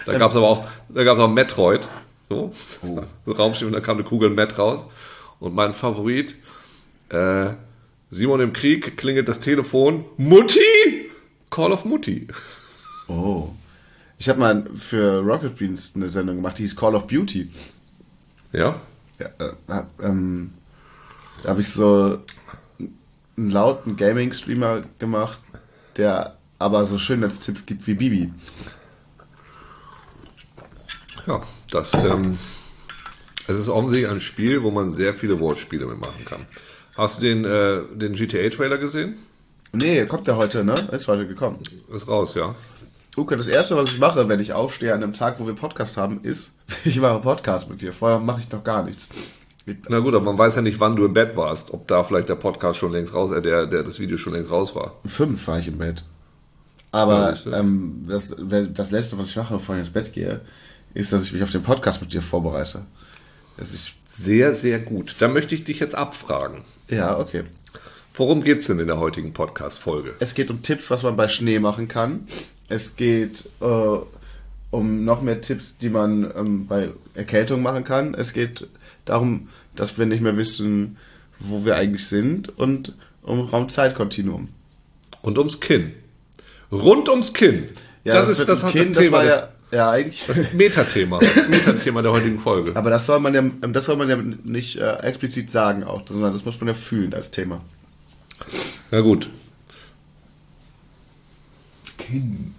Da 0.06 0.18
gab 0.18 0.30
es 0.30 0.36
aber 0.36 0.48
auch, 0.48 0.66
da 0.88 1.04
gab 1.04 1.16
es 1.16 1.22
auch 1.22 1.30
Metroid. 1.30 1.88
So, 2.28 2.50
so 3.26 3.32
Raumschiff 3.32 3.66
und 3.66 3.72
da 3.72 3.80
kam 3.80 3.96
eine 3.96 4.04
Kugel 4.04 4.30
Met 4.30 4.58
raus. 4.58 4.84
Und 5.38 5.54
mein 5.54 5.72
Favorit, 5.72 6.36
äh, 7.08 7.50
Simon 8.10 8.40
im 8.40 8.52
Krieg, 8.52 8.96
klingelt 8.96 9.28
das 9.28 9.40
Telefon. 9.40 10.04
Mutti! 10.16 11.10
Call 11.50 11.72
of 11.72 11.84
Mutti. 11.84 12.28
Oh. 13.08 13.50
Ich 14.18 14.28
habe 14.28 14.38
mal 14.38 14.64
für 14.76 15.20
Rocket 15.20 15.56
Beans 15.56 15.92
eine 15.96 16.08
Sendung 16.08 16.36
gemacht, 16.36 16.58
die 16.58 16.62
hieß 16.62 16.76
Call 16.76 16.94
of 16.94 17.06
Beauty. 17.06 17.48
Ja? 18.52 18.80
Ja, 19.18 19.26
äh, 19.38 19.52
hab, 19.68 19.88
ähm, 20.02 20.52
da 21.42 21.50
habe 21.50 21.60
ich 21.60 21.70
so 21.70 22.18
einen 22.78 23.50
lauten 23.50 23.96
Gaming-Streamer 23.96 24.84
gemacht, 24.98 25.40
der 25.96 26.36
aber 26.58 26.84
so 26.84 26.98
schön 26.98 27.24
als 27.24 27.40
Tipps 27.40 27.64
gibt 27.64 27.86
wie 27.86 27.94
Bibi. 27.94 28.32
Ja, 31.26 31.40
das 31.70 32.04
ähm, 32.04 32.38
es 33.46 33.58
ist 33.58 33.68
offensichtlich 33.68 34.10
ein 34.10 34.20
Spiel, 34.20 34.62
wo 34.62 34.70
man 34.70 34.90
sehr 34.90 35.14
viele 35.14 35.40
Wortspiele 35.40 35.86
mitmachen 35.86 36.24
kann. 36.24 36.46
Hast 36.96 37.18
du 37.20 37.26
den, 37.26 37.44
äh, 37.44 37.82
den 37.94 38.14
GTA-Trailer 38.14 38.78
gesehen? 38.78 39.16
Nee, 39.72 40.04
kommt 40.06 40.26
der 40.26 40.36
heute, 40.36 40.64
ne? 40.64 40.74
Ist 40.92 41.08
heute 41.08 41.26
gekommen. 41.26 41.58
Ist 41.92 42.08
raus, 42.08 42.34
ja. 42.34 42.54
Luca, 43.16 43.36
das 43.36 43.48
erste, 43.48 43.76
was 43.76 43.92
ich 43.92 43.98
mache, 44.00 44.28
wenn 44.28 44.40
ich 44.40 44.52
aufstehe 44.52 44.92
an 44.94 45.02
einem 45.02 45.12
Tag, 45.12 45.40
wo 45.40 45.46
wir 45.46 45.54
Podcast 45.54 45.96
haben, 45.96 46.20
ist, 46.22 46.54
ich 46.84 47.00
mache 47.00 47.20
Podcast 47.20 47.68
mit 47.68 47.82
dir. 47.82 47.92
Vorher 47.92 48.18
mache 48.20 48.40
ich 48.40 48.50
noch 48.52 48.62
gar 48.64 48.84
nichts. 48.84 49.08
Ich, 49.66 49.76
Na 49.88 49.98
gut, 49.98 50.14
aber 50.14 50.24
man 50.24 50.38
weiß 50.38 50.56
ja 50.56 50.62
nicht, 50.62 50.80
wann 50.80 50.96
du 50.96 51.04
im 51.04 51.14
Bett 51.14 51.36
warst. 51.36 51.72
Ob 51.72 51.86
da 51.88 52.02
vielleicht 52.04 52.28
der 52.28 52.36
Podcast 52.36 52.78
schon 52.78 52.92
längst 52.92 53.14
raus, 53.14 53.32
äh, 53.32 53.42
der, 53.42 53.66
der, 53.66 53.82
das 53.82 53.98
Video 54.00 54.16
schon 54.16 54.34
längst 54.34 54.50
raus 54.50 54.74
war. 54.74 54.94
fünf 55.06 55.46
war 55.48 55.58
ich 55.58 55.68
im 55.68 55.78
Bett. 55.78 56.04
Ja, 56.92 57.00
Aber 57.00 57.32
du. 57.32 57.50
ähm, 57.52 58.06
das, 58.08 58.34
das 58.74 58.90
letzte, 58.90 59.18
was 59.18 59.28
ich 59.28 59.36
mache, 59.36 59.54
bevor 59.54 59.74
ich 59.76 59.80
ins 59.80 59.90
Bett 59.90 60.12
gehe, 60.12 60.40
ist, 60.94 61.12
dass 61.12 61.24
ich 61.24 61.32
mich 61.32 61.42
auf 61.42 61.50
den 61.50 61.62
Podcast 61.62 62.00
mit 62.00 62.12
dir 62.12 62.22
vorbereite. 62.22 62.84
Dass 63.56 63.72
ich, 63.74 63.94
Sehr, 64.06 64.54
sehr 64.54 64.78
gut. 64.78 65.16
Da 65.18 65.28
möchte 65.28 65.54
ich 65.54 65.64
dich 65.64 65.80
jetzt 65.80 65.94
abfragen. 65.94 66.62
ja, 66.88 67.18
okay. 67.18 67.44
Worum 68.14 68.42
geht's 68.42 68.66
denn 68.66 68.80
in 68.80 68.88
der 68.88 68.98
heutigen 68.98 69.32
Podcast-Folge? 69.32 70.14
Es 70.18 70.34
geht 70.34 70.50
um 70.50 70.62
Tipps, 70.62 70.90
was 70.90 71.04
man 71.04 71.16
bei 71.16 71.28
Schnee 71.28 71.58
machen 71.60 71.88
kann. 71.88 72.24
Es 72.68 72.96
geht 72.96 73.48
äh, 73.60 73.98
um 74.70 75.04
noch 75.04 75.22
mehr 75.22 75.40
Tipps, 75.40 75.78
die 75.78 75.90
man 75.90 76.30
ähm, 76.36 76.66
bei 76.66 76.90
Erkältung 77.14 77.62
machen 77.62 77.84
kann. 77.84 78.14
Es 78.14 78.32
geht 78.32 78.66
darum, 79.04 79.48
dass 79.76 79.96
wir 79.96 80.06
nicht 80.06 80.22
mehr 80.22 80.36
wissen, 80.36 80.98
wo 81.38 81.64
wir 81.64 81.76
eigentlich 81.76 82.06
sind 82.06 82.56
und 82.58 82.94
um 83.22 83.40
Raumzeitkontinuum. 83.40 84.48
Und 85.22 85.38
ums 85.38 85.60
Kinn. 85.60 85.92
Rund 86.72 87.08
ums 87.08 87.32
Kinn. 87.32 87.68
das, 88.04 88.28
ist 88.28 88.40
mit 88.40 88.48
das, 88.48 88.60
dem 88.60 88.66
das, 88.66 88.72
Kind, 88.72 88.96
das 88.96 89.02
Thema, 89.02 89.22
das, 89.24 89.34
ja, 89.34 89.48
ja 89.70 89.90
eigentlich. 89.90 90.26
Metathema. 90.52 91.18
Das 91.18 91.48
Metathema 91.48 92.02
der 92.02 92.12
heutigen 92.12 92.40
Folge. 92.40 92.74
Aber 92.76 92.90
das 92.90 93.06
soll 93.06 93.20
man 93.20 93.34
ja, 93.34 93.42
das 93.68 93.84
soll 93.84 93.96
man 93.96 94.08
ja 94.08 94.16
nicht 94.16 94.76
äh, 94.76 94.96
explizit 94.98 95.50
sagen 95.50 95.84
auch, 95.84 96.06
sondern 96.06 96.32
das 96.32 96.44
muss 96.44 96.60
man 96.60 96.68
ja 96.68 96.74
fühlen 96.74 97.14
als 97.14 97.30
Thema. 97.30 97.60
Na 98.90 99.00
gut. 99.00 99.30
Kind. 101.98 102.54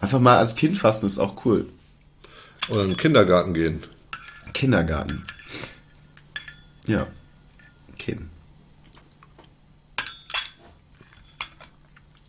Einfach 0.00 0.20
mal 0.20 0.36
als 0.36 0.54
Kind 0.54 0.78
fassen 0.78 1.06
ist 1.06 1.18
auch 1.18 1.46
cool. 1.46 1.66
Oder 2.68 2.82
in 2.82 2.88
den 2.88 2.96
Kindergarten 2.96 3.54
gehen. 3.54 3.82
Kindergarten. 4.52 5.24
Ja. 6.86 7.06
Kind. 7.98 8.28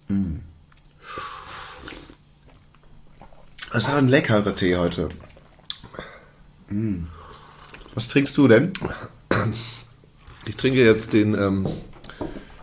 Mm. 0.08 0.45
Das 3.76 3.90
ist 3.90 3.94
ein 3.94 4.08
leckerer 4.08 4.56
Tee 4.56 4.78
heute. 4.78 5.10
Mm. 6.70 7.08
Was 7.94 8.08
trinkst 8.08 8.38
du 8.38 8.48
denn? 8.48 8.72
Ich 10.46 10.56
trinke 10.56 10.80
jetzt 10.82 11.12
den, 11.12 11.34
ähm, 11.34 11.68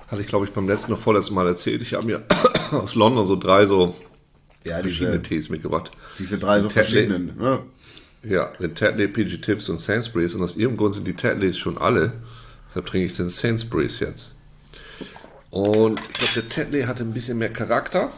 hatte 0.09 0.23
ich 0.23 0.27
glaube 0.27 0.47
ich 0.47 0.53
beim 0.53 0.67
letzten 0.67 0.91
oder 0.91 1.03
vorletzten 1.03 1.35
Mal 1.35 1.47
erzählt. 1.47 1.83
Ich 1.83 1.93
habe 1.93 2.07
mir 2.07 2.25
aus 2.71 2.95
London 2.95 3.27
so 3.27 3.37
drei 3.37 3.67
so 3.67 3.95
Ja, 4.65 4.79
verschiedene 4.79 5.19
diese, 5.19 5.23
Tees 5.23 5.51
mitgebracht. 5.51 5.91
diese 6.19 6.39
drei 6.39 6.63
so 6.63 6.69
Tetley. 6.69 6.83
verschiedenen. 6.83 7.37
Ne? 7.37 7.59
Ja, 8.23 8.47
den 8.59 8.75
Tetley, 8.75 9.07
PG 9.07 9.37
Tips 9.43 9.69
und 9.69 9.83
Sainsbury's. 9.83 10.35
Und 10.35 10.43
aus 10.43 10.53
irgendeinem 10.57 10.79
Grund 10.79 10.95
sind 10.95 11.07
die 11.07 11.13
Tetleys 11.15 11.59
schon 11.59 11.77
alle. 11.77 12.15
Deshalb 12.71 12.87
trinke 12.87 13.05
ich 13.09 13.17
den 13.17 13.29
Sainsbury's 13.29 14.01
jetzt. 14.01 14.35
Und 15.51 16.01
ich 16.01 16.13
glaube, 16.15 16.33
der 16.37 16.49
Tetley 16.49 16.83
hatte 16.85 17.05
ein 17.05 17.13
bisschen 17.13 17.37
mehr 17.37 17.53
Charakter. 17.53 18.11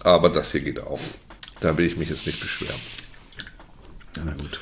Aber 0.00 0.28
das 0.28 0.52
hier 0.52 0.60
geht 0.60 0.80
auch. 0.80 1.00
Da 1.64 1.78
will 1.78 1.86
ich 1.86 1.96
mich 1.96 2.10
jetzt 2.10 2.26
nicht 2.26 2.40
beschweren. 2.40 2.76
Na 4.22 4.34
gut. 4.34 4.60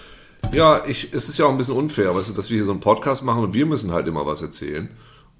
Ja, 0.52 0.86
ich, 0.86 1.12
es 1.12 1.28
ist 1.28 1.36
ja 1.36 1.46
auch 1.46 1.50
ein 1.50 1.58
bisschen 1.58 1.74
unfair, 1.74 2.14
weißt 2.14 2.28
du, 2.28 2.32
dass 2.32 2.48
wir 2.48 2.58
hier 2.58 2.64
so 2.64 2.70
einen 2.70 2.78
Podcast 2.78 3.24
machen 3.24 3.42
und 3.42 3.54
wir 3.54 3.66
müssen 3.66 3.90
halt 3.90 4.06
immer 4.06 4.24
was 4.24 4.40
erzählen. 4.40 4.88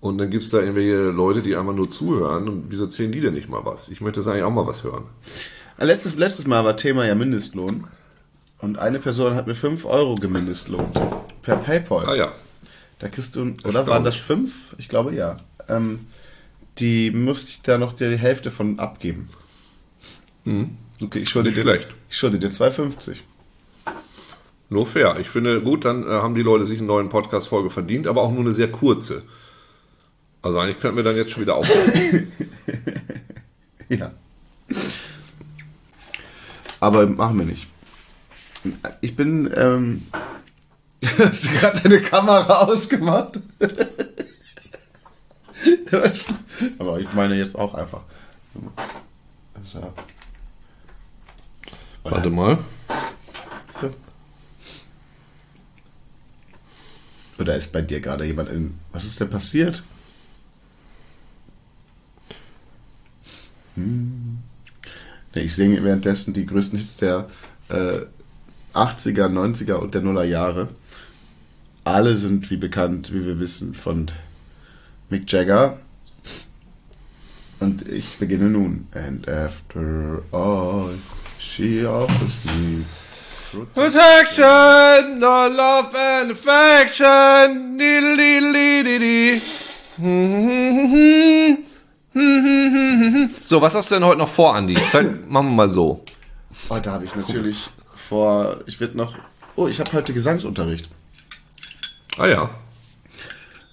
Und 0.00 0.19
dann 0.19 0.28
gibt's 0.28 0.50
da 0.50 0.59
irgendwelche 0.59 1.11
Leute, 1.11 1.40
die 1.40 1.54
einfach 1.54 1.73
nur 1.73 1.88
zuhören 1.88 2.49
und 2.49 2.64
wieso 2.71 2.85
erzählen 2.85 3.12
die 3.12 3.21
denn 3.21 3.35
nicht 3.35 3.49
mal 3.49 3.64
was? 3.64 3.88
Ich 3.90 4.00
möchte 4.00 4.19
jetzt 4.19 4.26
eigentlich 4.26 4.42
auch 4.42 4.50
mal 4.50 4.66
was 4.66 4.83
hören. 4.83 5.04
Letztes, 5.78 6.16
letztes 6.16 6.49
Mal 6.49 6.64
war 6.64 6.76
Thema 6.76 7.07
ja 7.07 7.14
Mindestlohn. 7.14 7.85
Und 8.59 8.78
eine 8.78 8.99
Person 8.99 9.37
hat 9.37 9.47
mir 9.47 9.54
5 9.54 9.85
Euro 9.85 10.16
gemindestlohnt. 10.16 11.00
Per 11.42 11.57
PayPal. 11.59 12.07
Ah 12.09 12.16
ja, 12.16 12.33
Da 12.99 13.09
kriegst 13.09 13.37
du, 13.37 13.54
oder 13.64 13.87
waren 13.87 14.02
das 14.02 14.16
5? 14.16 14.75
Ich 14.78 14.88
glaube 14.88 15.14
ja. 15.14 15.37
Ähm, 15.69 16.07
die 16.78 17.12
musste 17.12 17.50
ich 17.50 17.62
da 17.62 17.78
noch 17.78 17.92
die 17.92 18.16
Hälfte 18.16 18.50
von 18.50 18.81
abgeben. 18.81 19.28
Okay, 21.02 21.18
ich 21.21 21.30
schulde 21.30 21.50
dir, 21.50 21.62
schlecht. 21.62 21.88
ich 22.09 22.16
schulde 22.16 22.38
dir 22.38 22.50
2,50. 22.50 23.16
nur 24.68 24.87
fair. 24.87 25.16
Ich 25.18 25.28
finde, 25.28 25.61
gut, 25.61 25.85
dann 25.85 26.04
äh, 26.04 26.11
haben 26.11 26.35
die 26.37 26.42
Leute 26.42 26.64
sich 26.64 26.78
eine 26.78 26.87
neuen 26.87 27.09
Podcast-Folge 27.09 27.71
verdient, 27.71 28.06
aber 28.06 28.23
auch 28.23 28.30
nur 28.30 28.40
eine 28.40 28.52
sehr 28.52 28.71
kurze. 28.71 29.25
Also 30.42 30.59
eigentlich 30.59 30.78
könnten 30.80 30.97
wir 30.97 31.04
dann 31.04 31.16
jetzt 31.16 31.32
schon 31.32 31.42
wieder 31.42 31.56
aufhören. 31.56 32.32
Ja. 33.88 34.12
Aber 36.80 37.06
machen 37.06 37.38
wir 37.40 37.44
nicht. 37.44 37.66
Ich 39.02 39.14
bin, 39.16 39.52
ähm, 39.54 40.06
hast 41.18 41.44
du 41.44 41.50
gerade 41.50 41.80
deine 41.82 42.00
Kamera 42.00 42.62
ausgemacht? 42.62 43.38
Aber 46.78 47.00
ich 47.00 47.12
meine 47.12 47.35
jetzt 47.37 47.59
auch 47.59 47.75
einfach. 47.75 48.00
So. 49.71 49.92
Warte 52.04 52.30
mal. 52.30 52.59
So. 53.80 53.90
Oder 57.38 57.56
ist 57.56 57.73
bei 57.73 57.82
dir 57.82 58.00
gerade 58.00 58.25
jemand 58.25 58.50
in. 58.50 58.78
Was 58.92 59.04
ist 59.04 59.21
denn 59.21 59.30
passiert? 59.30 59.82
Hm. 63.76 64.38
Ich 65.35 65.54
singe 65.54 65.82
währenddessen 65.82 66.35
die 66.35 66.44
größten 66.44 66.78
Hits 66.78 66.99
der 66.99 67.28
äh, 67.68 68.00
80er, 68.75 69.28
90er 69.28 69.75
und 69.75 69.94
der 69.94 70.02
Nuller 70.02 70.25
Jahre. 70.25 70.68
Alle 71.85 72.16
sind, 72.16 72.50
wie 72.50 72.56
bekannt, 72.56 73.12
wie 73.12 73.25
wir 73.25 73.40
wissen, 73.40 73.75
von 73.75 74.11
Mick 75.09 75.30
Jagger. 75.30 75.78
Und 77.61 77.88
ich 77.88 78.18
beginne 78.18 78.50
nun. 78.50 78.88
And 78.92 79.28
after 79.28 80.23
all, 80.32 80.94
she 81.43 81.85
offers 81.85 82.45
me 82.55 82.85
Protection, 83.75 85.19
no 85.19 85.49
love 85.49 85.95
and 85.95 86.31
affection. 86.31 87.79
So, 93.45 93.63
was 93.63 93.75
hast 93.75 93.91
du 93.91 93.95
denn 93.95 94.05
heute 94.05 94.19
noch 94.19 94.29
vor, 94.29 94.55
Andi? 94.55 94.75
Machen 95.29 95.49
wir 95.49 95.53
mal 95.55 95.73
so. 95.73 96.05
Oh, 96.69 96.79
da 96.83 96.93
habe 96.93 97.05
ich 97.05 97.15
natürlich 97.15 97.71
vor. 97.95 98.59
Ich 98.67 98.81
werde 98.81 98.97
noch. 98.97 99.17
Oh, 99.57 99.67
ich 99.67 99.81
habe 99.81 99.93
heute 99.93 100.13
Gesangsunterricht. 100.13 100.89
Ah 102.19 102.27
ja. 102.27 102.51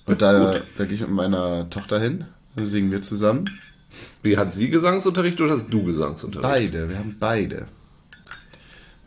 Und 0.05 0.21
da, 0.21 0.53
da 0.77 0.85
gehe 0.85 0.93
ich 0.93 1.01
mit 1.01 1.09
meiner 1.09 1.69
Tochter 1.69 1.99
hin, 1.99 2.25
dann 2.55 2.67
singen 2.67 2.91
wir 2.91 3.01
zusammen. 3.01 3.45
Wie 4.23 4.37
hat 4.37 4.53
sie 4.53 4.69
Gesangsunterricht 4.69 5.39
oder 5.41 5.53
hast 5.53 5.69
du 5.69 5.83
Gesangsunterricht? 5.83 6.49
Beide, 6.49 6.89
wir 6.89 6.97
haben 6.97 7.15
beide. 7.19 7.67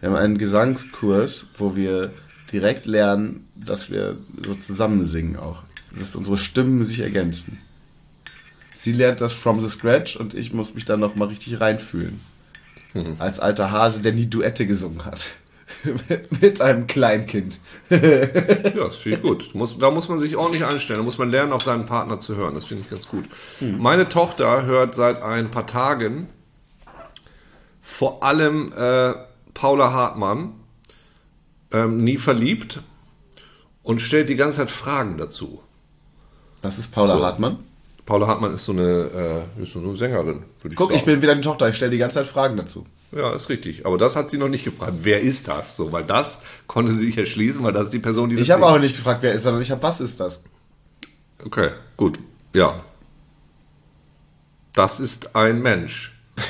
Wir 0.00 0.10
haben 0.10 0.16
einen 0.16 0.38
Gesangskurs, 0.38 1.46
wo 1.58 1.76
wir 1.76 2.12
direkt 2.52 2.86
lernen, 2.86 3.46
dass 3.54 3.90
wir 3.90 4.18
so 4.44 4.54
zusammen 4.54 5.04
singen 5.04 5.36
auch. 5.36 5.62
Dass 5.96 6.16
unsere 6.16 6.38
Stimmen 6.38 6.84
sich 6.84 7.00
ergänzen. 7.00 7.58
Sie 8.74 8.92
lernt 8.92 9.20
das 9.20 9.32
from 9.32 9.60
the 9.60 9.68
scratch 9.68 10.16
und 10.16 10.34
ich 10.34 10.52
muss 10.52 10.74
mich 10.74 10.84
dann 10.84 11.00
noch 11.00 11.14
mal 11.14 11.28
richtig 11.28 11.60
reinfühlen. 11.60 12.20
Als 13.18 13.38
alter 13.40 13.70
Hase, 13.70 14.02
der 14.02 14.12
nie 14.12 14.26
Duette 14.26 14.66
gesungen 14.66 15.04
hat. 15.04 15.30
mit, 16.40 16.60
einem 16.60 16.86
Kleinkind. 16.86 17.58
Ja, 17.90 18.86
das 18.86 18.96
finde 18.96 19.18
ich 19.18 19.22
gut. 19.22 19.54
Muss, 19.54 19.78
da 19.78 19.90
muss 19.90 20.08
man 20.08 20.18
sich 20.18 20.36
ordentlich 20.36 20.64
einstellen. 20.64 21.00
Da 21.00 21.04
muss 21.04 21.18
man 21.18 21.30
lernen, 21.30 21.52
auf 21.52 21.62
seinen 21.62 21.86
Partner 21.86 22.18
zu 22.18 22.36
hören. 22.36 22.54
Das 22.54 22.64
finde 22.64 22.84
ich 22.84 22.90
ganz 22.90 23.08
gut. 23.08 23.24
Meine 23.60 24.08
Tochter 24.08 24.64
hört 24.64 24.94
seit 24.94 25.22
ein 25.22 25.50
paar 25.50 25.66
Tagen 25.66 26.28
vor 27.82 28.22
allem 28.22 28.72
äh, 28.72 29.12
Paula 29.54 29.92
Hartmann, 29.92 30.54
ähm, 31.72 32.02
nie 32.02 32.16
verliebt, 32.16 32.80
und 33.82 34.00
stellt 34.00 34.28
die 34.28 34.36
ganze 34.36 34.58
Zeit 34.58 34.70
Fragen 34.70 35.18
dazu. 35.18 35.60
Das 36.62 36.78
ist 36.78 36.92
Paula 36.92 37.18
So. 37.18 37.24
Hartmann. 37.24 37.58
Paula 38.06 38.28
Hartmann 38.28 38.54
ist 38.54 38.64
so 38.64 38.72
eine, 38.72 39.44
äh, 39.58 39.62
ist 39.62 39.72
so 39.72 39.80
eine 39.80 39.94
Sängerin, 39.96 40.44
ich 40.64 40.74
Guck, 40.74 40.88
sagen. 40.88 40.98
ich 40.98 41.04
bin 41.04 41.22
wieder 41.22 41.34
die 41.34 41.40
Tochter, 41.40 41.68
ich 41.68 41.76
stelle 41.76 41.90
die 41.90 41.98
ganze 41.98 42.16
Zeit 42.16 42.26
Fragen 42.26 42.56
dazu. 42.56 42.86
Ja, 43.12 43.34
ist 43.34 43.48
richtig. 43.48 43.84
Aber 43.84 43.98
das 43.98 44.16
hat 44.16 44.30
sie 44.30 44.38
noch 44.38 44.48
nicht 44.48 44.64
gefragt. 44.64 44.94
Wer 45.02 45.20
ist 45.20 45.48
das? 45.48 45.76
So, 45.76 45.92
weil 45.92 46.04
das 46.04 46.42
konnte 46.66 46.92
sie 46.92 47.04
sich 47.04 47.18
erschließen, 47.18 47.62
weil 47.62 47.72
das 47.72 47.84
ist 47.84 47.92
die 47.92 47.98
Person, 47.98 48.30
die 48.30 48.36
das 48.36 48.44
Ich 48.44 48.50
habe 48.50 48.66
auch 48.66 48.78
nicht 48.78 48.96
gefragt, 48.96 49.22
wer 49.22 49.32
ist, 49.34 49.42
sondern 49.42 49.62
ich 49.62 49.70
habe, 49.70 49.82
was 49.82 50.00
ist 50.00 50.18
das? 50.18 50.42
Okay, 51.44 51.70
gut. 51.96 52.18
Ja. 52.54 52.82
Das 54.74 55.00
ist 55.00 55.36
ein 55.36 55.62
Mensch. 55.62 56.18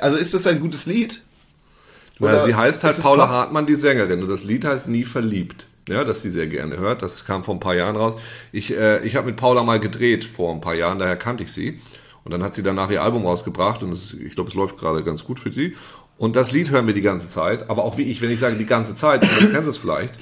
Also 0.00 0.16
ist 0.16 0.34
das 0.34 0.46
ein 0.46 0.60
gutes 0.60 0.86
Lied? 0.86 1.22
Ja, 2.18 2.40
sie 2.40 2.54
heißt 2.54 2.84
halt 2.84 3.00
Paula 3.00 3.26
Pop? 3.26 3.34
Hartmann, 3.34 3.66
die 3.66 3.74
Sängerin. 3.74 4.22
Und 4.22 4.28
das 4.28 4.44
Lied 4.44 4.64
heißt 4.64 4.88
Nie 4.88 5.04
verliebt. 5.04 5.66
Ja, 5.88 6.04
das 6.04 6.22
sie 6.22 6.30
sehr 6.30 6.46
gerne 6.46 6.76
hört. 6.76 7.02
Das 7.02 7.24
kam 7.24 7.42
vor 7.44 7.54
ein 7.54 7.60
paar 7.60 7.74
Jahren 7.74 7.96
raus. 7.96 8.20
Ich, 8.52 8.76
äh, 8.76 9.04
ich 9.04 9.16
habe 9.16 9.26
mit 9.26 9.36
Paula 9.36 9.62
mal 9.64 9.80
gedreht 9.80 10.24
vor 10.24 10.52
ein 10.52 10.60
paar 10.60 10.74
Jahren, 10.74 10.98
daher 10.98 11.16
kannte 11.16 11.44
ich 11.44 11.52
sie. 11.52 11.80
Und 12.24 12.30
dann 12.32 12.42
hat 12.42 12.54
sie 12.54 12.62
danach 12.62 12.90
ihr 12.90 13.02
Album 13.02 13.26
rausgebracht 13.26 13.82
und 13.82 13.92
es, 13.92 14.14
ich 14.14 14.34
glaube, 14.34 14.50
es 14.50 14.54
läuft 14.54 14.78
gerade 14.78 15.02
ganz 15.02 15.24
gut 15.24 15.40
für 15.40 15.52
sie. 15.52 15.76
Und 16.18 16.36
das 16.36 16.52
Lied 16.52 16.70
hören 16.70 16.86
wir 16.86 16.94
die 16.94 17.02
ganze 17.02 17.28
Zeit. 17.28 17.68
Aber 17.68 17.84
auch 17.84 17.98
wie 17.98 18.02
ich, 18.02 18.22
wenn 18.22 18.30
ich 18.30 18.38
sage 18.38 18.56
die 18.56 18.66
ganze 18.66 18.94
Zeit, 18.94 19.24
dann 19.24 19.30
kennst 19.30 19.66
du 19.66 19.70
es 19.70 19.78
vielleicht. 19.78 20.14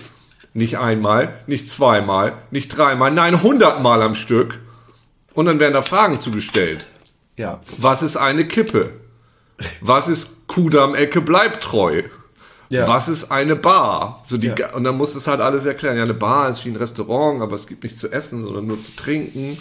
Nicht 0.55 0.79
einmal, 0.79 1.41
nicht 1.47 1.71
zweimal, 1.71 2.35
nicht 2.51 2.69
dreimal, 2.69 3.11
nein, 3.11 3.43
hundertmal 3.43 4.03
am 4.03 4.15
Stück. 4.15 4.59
Und 5.35 5.47
dann 5.47 5.61
werden 5.61 5.75
da 5.75 5.83
Fragen 5.83 6.19
zugestellt. 6.19 6.87
Ja. 7.37 7.61
Was 7.79 8.03
ist 8.03 8.17
eine 8.17 8.47
Kippe? 8.47 8.93
Was 9.81 10.09
ist 10.09 10.49
Kudamm-Ecke 10.49 11.21
bleibt 11.21 11.63
treu? 11.63 12.03
Ja. 12.71 12.87
Was 12.89 13.09
ist 13.09 13.31
eine 13.31 13.57
Bar? 13.57 14.23
So 14.25 14.39
die, 14.39 14.49
Ja. 14.49 14.73
Und 14.73 14.85
dann 14.85 14.97
muss 14.97 15.15
es 15.15 15.27
halt 15.27 15.41
alles 15.41 15.65
erklären. 15.65 15.97
Ja, 15.97 16.05
eine 16.05 16.15
Bar 16.15 16.49
ist 16.51 16.65
wie 16.65 16.71
ein 16.71 16.77
Restaurant, 16.77 17.43
aber 17.43 17.57
es 17.57 17.67
gibt 17.67 17.83
nichts 17.83 17.99
zu 17.99 18.11
essen, 18.11 18.43
sondern 18.43 18.67
nur 18.67 18.81
zu 18.81 18.95
trinken. 18.95 19.59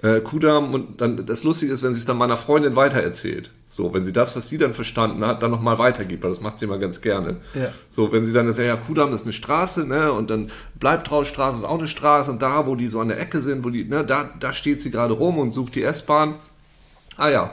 Äh, 0.00 0.20
Kudam 0.20 0.74
und 0.74 1.00
dann 1.00 1.26
das 1.26 1.42
Lustige 1.42 1.72
ist, 1.72 1.82
wenn 1.82 1.92
sie 1.92 1.98
es 1.98 2.04
dann 2.04 2.18
meiner 2.18 2.36
Freundin 2.36 2.76
weitererzählt. 2.76 3.50
So, 3.68 3.92
wenn 3.92 4.04
sie 4.04 4.12
das, 4.12 4.34
was 4.36 4.48
sie 4.48 4.56
dann 4.56 4.72
verstanden 4.72 5.24
hat, 5.26 5.42
dann 5.42 5.50
nochmal 5.50 5.78
weitergibt, 5.78 6.22
weil 6.22 6.30
das 6.30 6.40
macht 6.40 6.58
sie 6.58 6.64
immer 6.64 6.78
ganz 6.78 7.00
gerne. 7.00 7.38
Ja. 7.54 7.72
So, 7.90 8.12
wenn 8.12 8.24
sie 8.24 8.32
dann 8.32 8.50
sagt, 8.52 8.66
ja, 8.66 8.76
Kudam 8.76 9.12
ist 9.12 9.24
eine 9.24 9.32
Straße, 9.32 9.86
ne, 9.86 10.12
und 10.12 10.30
dann 10.30 10.50
Bleibtraustraße 10.76 11.58
ist 11.58 11.64
auch 11.64 11.78
eine 11.78 11.88
Straße 11.88 12.30
und 12.30 12.40
da, 12.40 12.66
wo 12.66 12.76
die 12.76 12.88
so 12.88 13.00
an 13.00 13.08
der 13.08 13.20
Ecke 13.20 13.42
sind, 13.42 13.64
wo 13.64 13.70
die, 13.70 13.84
ne, 13.84 14.04
da, 14.06 14.30
da 14.38 14.52
steht 14.52 14.80
sie 14.80 14.90
gerade 14.90 15.14
rum 15.14 15.36
und 15.36 15.52
sucht 15.52 15.74
die 15.74 15.82
S-Bahn. 15.82 16.34
Ah 17.16 17.28
ja. 17.28 17.50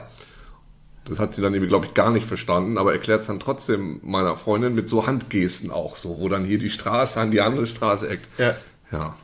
Das 1.07 1.19
hat 1.19 1.33
sie 1.33 1.41
dann 1.41 1.53
eben, 1.53 1.67
glaube 1.67 1.87
ich, 1.87 1.93
gar 1.93 2.11
nicht 2.11 2.25
verstanden, 2.25 2.77
aber 2.77 2.93
erklärt 2.93 3.21
es 3.21 3.27
dann 3.27 3.39
trotzdem 3.39 3.99
meiner 4.03 4.37
Freundin 4.37 4.73
mit 4.73 4.87
so 4.87 5.05
Handgesten 5.05 5.69
auch 5.69 5.95
so, 5.95 6.19
wo 6.19 6.29
dann 6.29 6.45
hier 6.45 6.57
die 6.57 6.69
Straße 6.69 7.19
an 7.19 7.31
die 7.31 7.41
andere 7.41 7.67
Straße 7.67 8.07
eckt. 8.07 8.27
Ja. 8.39 8.55
Ja. 8.91 9.15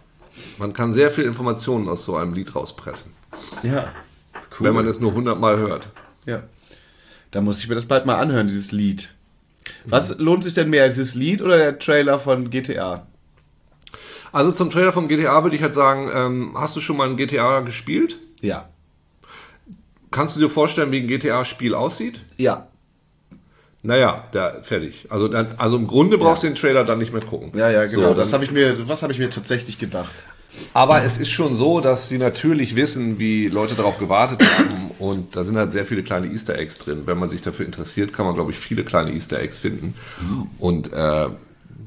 Man 0.57 0.73
kann 0.73 0.93
sehr 0.93 1.11
viel 1.11 1.25
Informationen 1.25 1.89
aus 1.89 2.03
so 2.05 2.15
einem 2.15 2.33
Lied 2.33 2.55
rauspressen, 2.55 3.13
Ja. 3.63 3.91
Cool. 4.59 4.67
wenn 4.67 4.73
man 4.75 4.87
es 4.87 4.99
nur 4.99 5.13
hundertmal 5.13 5.57
hört. 5.57 5.89
ja. 6.25 6.43
Da 7.31 7.39
muss 7.39 7.59
ich 7.59 7.69
mir 7.69 7.75
das 7.75 7.85
bald 7.85 8.05
mal 8.05 8.19
anhören, 8.19 8.47
dieses 8.47 8.73
Lied. 8.73 9.15
Was 9.85 10.17
lohnt 10.19 10.43
sich 10.43 10.53
denn 10.53 10.69
mehr, 10.69 10.89
dieses 10.89 11.15
Lied 11.15 11.41
oder 11.41 11.57
der 11.57 11.79
Trailer 11.79 12.19
von 12.19 12.49
GTA? 12.49 13.07
Also 14.33 14.51
zum 14.51 14.69
Trailer 14.69 14.91
vom 14.91 15.07
GTA 15.07 15.41
würde 15.43 15.55
ich 15.55 15.61
halt 15.61 15.73
sagen, 15.73 16.09
ähm, 16.13 16.55
hast 16.59 16.75
du 16.75 16.81
schon 16.81 16.97
mal 16.97 17.07
ein 17.09 17.15
GTA 17.15 17.61
gespielt? 17.61 18.17
Ja. 18.41 18.67
Kannst 20.11 20.35
du 20.35 20.41
dir 20.41 20.49
vorstellen, 20.49 20.91
wie 20.91 20.99
ein 20.99 21.07
GTA-Spiel 21.07 21.73
aussieht? 21.73 22.19
Ja. 22.35 22.67
Naja, 23.83 24.27
da, 24.31 24.61
fertig. 24.61 25.07
Also, 25.09 25.27
dann, 25.27 25.47
also 25.57 25.75
im 25.75 25.87
Grunde 25.87 26.17
brauchst 26.17 26.43
Ja. 26.43 26.49
du 26.49 26.53
den 26.55 26.59
Trailer 26.61 26.83
dann 26.83 26.99
nicht 26.99 27.13
mehr 27.13 27.21
gucken. 27.23 27.51
Ja, 27.57 27.69
ja, 27.69 27.85
genau. 27.85 28.09
So, 28.09 28.13
das 28.13 28.31
habe 28.33 28.43
ich 28.43 28.51
mir, 28.51 28.87
was 28.87 29.01
habe 29.01 29.11
ich 29.11 29.19
mir 29.19 29.29
tatsächlich 29.29 29.79
gedacht? 29.79 30.11
Aber 30.73 31.01
es 31.03 31.17
ist 31.17 31.29
schon 31.29 31.55
so, 31.55 31.79
dass 31.79 32.09
sie 32.09 32.17
natürlich 32.17 32.75
wissen, 32.75 33.17
wie 33.19 33.47
Leute 33.47 33.73
darauf 33.75 33.97
gewartet 33.97 34.43
haben. 34.43 34.91
Und 34.99 35.35
da 35.35 35.43
sind 35.43 35.55
halt 35.57 35.71
sehr 35.71 35.85
viele 35.85 36.03
kleine 36.03 36.27
Easter 36.27 36.57
Eggs 36.57 36.77
drin. 36.77 37.03
Wenn 37.05 37.17
man 37.17 37.29
sich 37.29 37.41
dafür 37.41 37.65
interessiert, 37.65 38.11
kann 38.13 38.25
man, 38.25 38.35
glaube 38.35 38.51
ich, 38.51 38.59
viele 38.59 38.83
kleine 38.83 39.13
Easter 39.13 39.39
Eggs 39.39 39.57
finden. 39.59 39.93
Und 40.59 40.91
äh, 40.91 41.27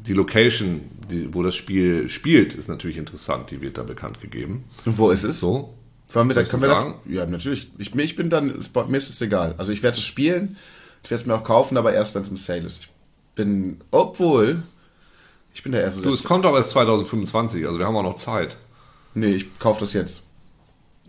die 0.06 0.14
Location, 0.14 0.80
die, 1.10 1.32
wo 1.34 1.42
das 1.42 1.54
Spiel 1.54 2.08
spielt, 2.08 2.54
ist 2.54 2.68
natürlich 2.68 2.96
interessant. 2.96 3.50
Die 3.50 3.60
wird 3.60 3.76
da 3.76 3.82
bekannt 3.82 4.20
gegeben. 4.22 4.64
Und 4.86 4.96
wo 4.98 5.10
ist 5.10 5.24
es? 5.24 5.40
So. 5.40 5.74
Wollen 6.12 6.28
wir, 6.28 6.34
da, 6.34 6.44
können 6.44 6.62
wir 6.62 6.68
das? 6.70 6.86
Ja, 7.06 7.26
natürlich. 7.26 7.68
Ich, 7.78 7.94
ich 7.94 8.16
bin 8.16 8.30
dann, 8.30 8.46
mir 8.88 8.96
ist 8.96 9.10
es 9.10 9.20
egal. 9.20 9.54
Also 9.58 9.72
ich 9.72 9.82
werde 9.82 9.98
es 9.98 10.04
spielen, 10.04 10.56
ich 11.04 11.10
werde 11.10 11.20
es 11.22 11.26
mir 11.26 11.34
auch 11.34 11.44
kaufen, 11.44 11.76
aber 11.76 11.92
erst 11.92 12.14
wenn 12.14 12.22
es 12.22 12.28
im 12.30 12.36
Sale 12.36 12.62
ist. 12.62 12.80
Ich 12.82 12.88
bin, 13.36 13.80
obwohl, 13.90 14.62
ich 15.54 15.62
bin 15.62 15.72
der 15.72 15.82
erste. 15.82 16.02
Du, 16.02 16.10
es 16.10 16.24
kommt 16.24 16.46
aber 16.46 16.56
erst 16.58 16.70
2025, 16.70 17.66
also 17.66 17.78
wir 17.78 17.86
haben 17.86 17.96
auch 17.96 18.02
noch 18.02 18.16
Zeit. 18.16 18.56
nee, 19.14 19.34
ich 19.34 19.58
kaufe 19.58 19.80
das 19.80 19.92
jetzt. 19.92 20.22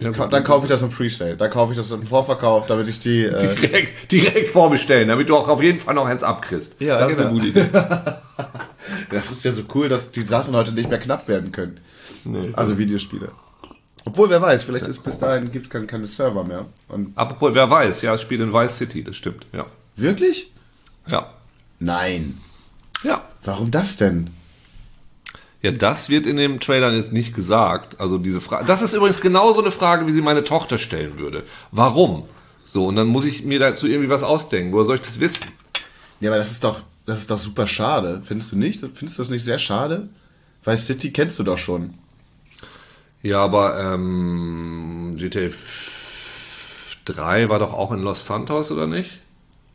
Ja, 0.02 0.12
Ka- 0.12 0.28
Dann 0.28 0.44
kaufe 0.44 0.66
ich 0.66 0.70
das 0.70 0.82
im 0.82 0.90
Presale. 0.90 1.38
Dann 1.38 1.50
kaufe 1.50 1.72
ich 1.72 1.78
das 1.78 1.90
im 1.92 2.02
Vorverkauf, 2.04 2.68
damit 2.68 2.90
ich 2.90 3.00
die. 3.00 3.24
Äh, 3.24 3.56
direkt, 3.56 4.12
direkt 4.12 4.50
vorbestellen, 4.50 5.08
damit 5.08 5.30
du 5.30 5.38
auch 5.38 5.48
auf 5.48 5.62
jeden 5.64 5.80
Fall 5.80 5.94
noch 5.96 6.06
eins 6.06 6.22
abkriegst. 6.22 6.82
Ja, 6.82 7.00
das 7.00 7.14
ist 7.14 7.20
eine 7.20 7.30
genau. 7.30 7.40
gute 7.46 7.48
Idee. 7.48 7.70
das 9.12 9.32
ist 9.32 9.46
ja 9.46 9.52
so 9.52 9.64
cool, 9.74 9.88
dass 9.88 10.12
die 10.12 10.24
Sachen 10.24 10.54
heute 10.54 10.74
nicht 10.74 10.90
mehr 10.90 11.00
knapp 11.00 11.30
werden 11.30 11.54
können. 11.54 11.80
Also 12.54 12.78
Videospiele. 12.78 13.32
Obwohl, 14.04 14.30
wer 14.30 14.42
weiß, 14.42 14.66
vielleicht 14.66 14.88
ist 14.88 15.02
bis 15.04 15.18
dahin 15.18 15.50
gibt's 15.52 15.70
keine, 15.70 15.88
keine 15.88 16.08
Server 16.08 16.44
mehr. 16.44 16.66
Und 16.90 17.18
Apropos, 17.18 17.54
wer 17.54 17.70
weiß, 17.70 18.02
ja, 18.02 18.14
es 18.16 18.22
spielt 18.22 18.42
in 18.42 18.52
Vice 18.52 18.78
City, 18.78 19.02
das 19.04 19.16
stimmt, 19.16 19.46
ja. 19.54 19.66
Wirklich? 19.96 20.52
Ja. 21.08 21.34
Nein. 21.80 22.40
Ja. 23.04 23.24
Warum 23.44 23.72
das 23.72 23.98
denn? 23.98 24.30
Ja, 25.62 25.72
das 25.72 26.10
wird 26.10 26.26
in 26.28 26.38
dem 26.38 26.60
Trailer 26.60 26.94
jetzt 26.94 27.12
nicht 27.12 27.34
gesagt. 27.34 28.00
Also 28.00 28.18
diese 28.18 28.40
Frage. 28.42 28.66
Das 28.66 28.82
ist 28.82 28.94
übrigens 28.94 29.22
genauso 29.22 29.62
eine 29.62 29.72
Frage, 29.72 30.06
wie 30.08 30.12
sie 30.12 30.22
meine 30.22 30.44
Tochter 30.44 30.78
stellen 30.78 31.18
würde. 31.18 31.44
Warum? 31.72 32.26
So, 32.64 32.88
und 32.88 32.96
dann 32.96 33.08
muss 33.08 33.26
ich 33.26 33.44
mir 33.44 33.60
dazu 33.60 33.88
irgendwie 33.88 34.10
was 34.10 34.24
ausdenken. 34.24 34.74
Woher 34.74 34.86
soll 34.86 34.96
ich 34.98 35.02
das 35.02 35.20
wissen? 35.20 35.48
Ja, 36.20 36.30
aber 36.30 36.38
das 36.38 36.52
ist 36.52 36.64
doch, 36.64 36.82
das 37.06 37.20
ist 37.20 37.32
doch 37.32 37.38
super 37.38 37.68
schade. 37.68 38.22
Findest 38.26 38.52
du 38.52 38.58
nicht? 38.58 38.80
Findest 38.80 39.18
du 39.18 39.22
das 39.22 39.30
nicht 39.30 39.44
sehr 39.44 39.60
schade? 39.60 40.10
Weil 40.64 40.78
City 40.78 41.12
kennst 41.12 41.38
du 41.40 41.44
doch 41.44 41.58
schon. 41.58 41.96
Ja, 43.22 43.44
aber 43.44 43.80
ähm, 43.80 45.16
GTA 45.18 45.50
3 47.06 47.50
war 47.50 47.60
doch 47.60 47.74
auch 47.74 47.92
in 47.92 48.02
Los 48.02 48.26
Santos, 48.26 48.72
oder 48.72 48.88
nicht? 48.88 49.22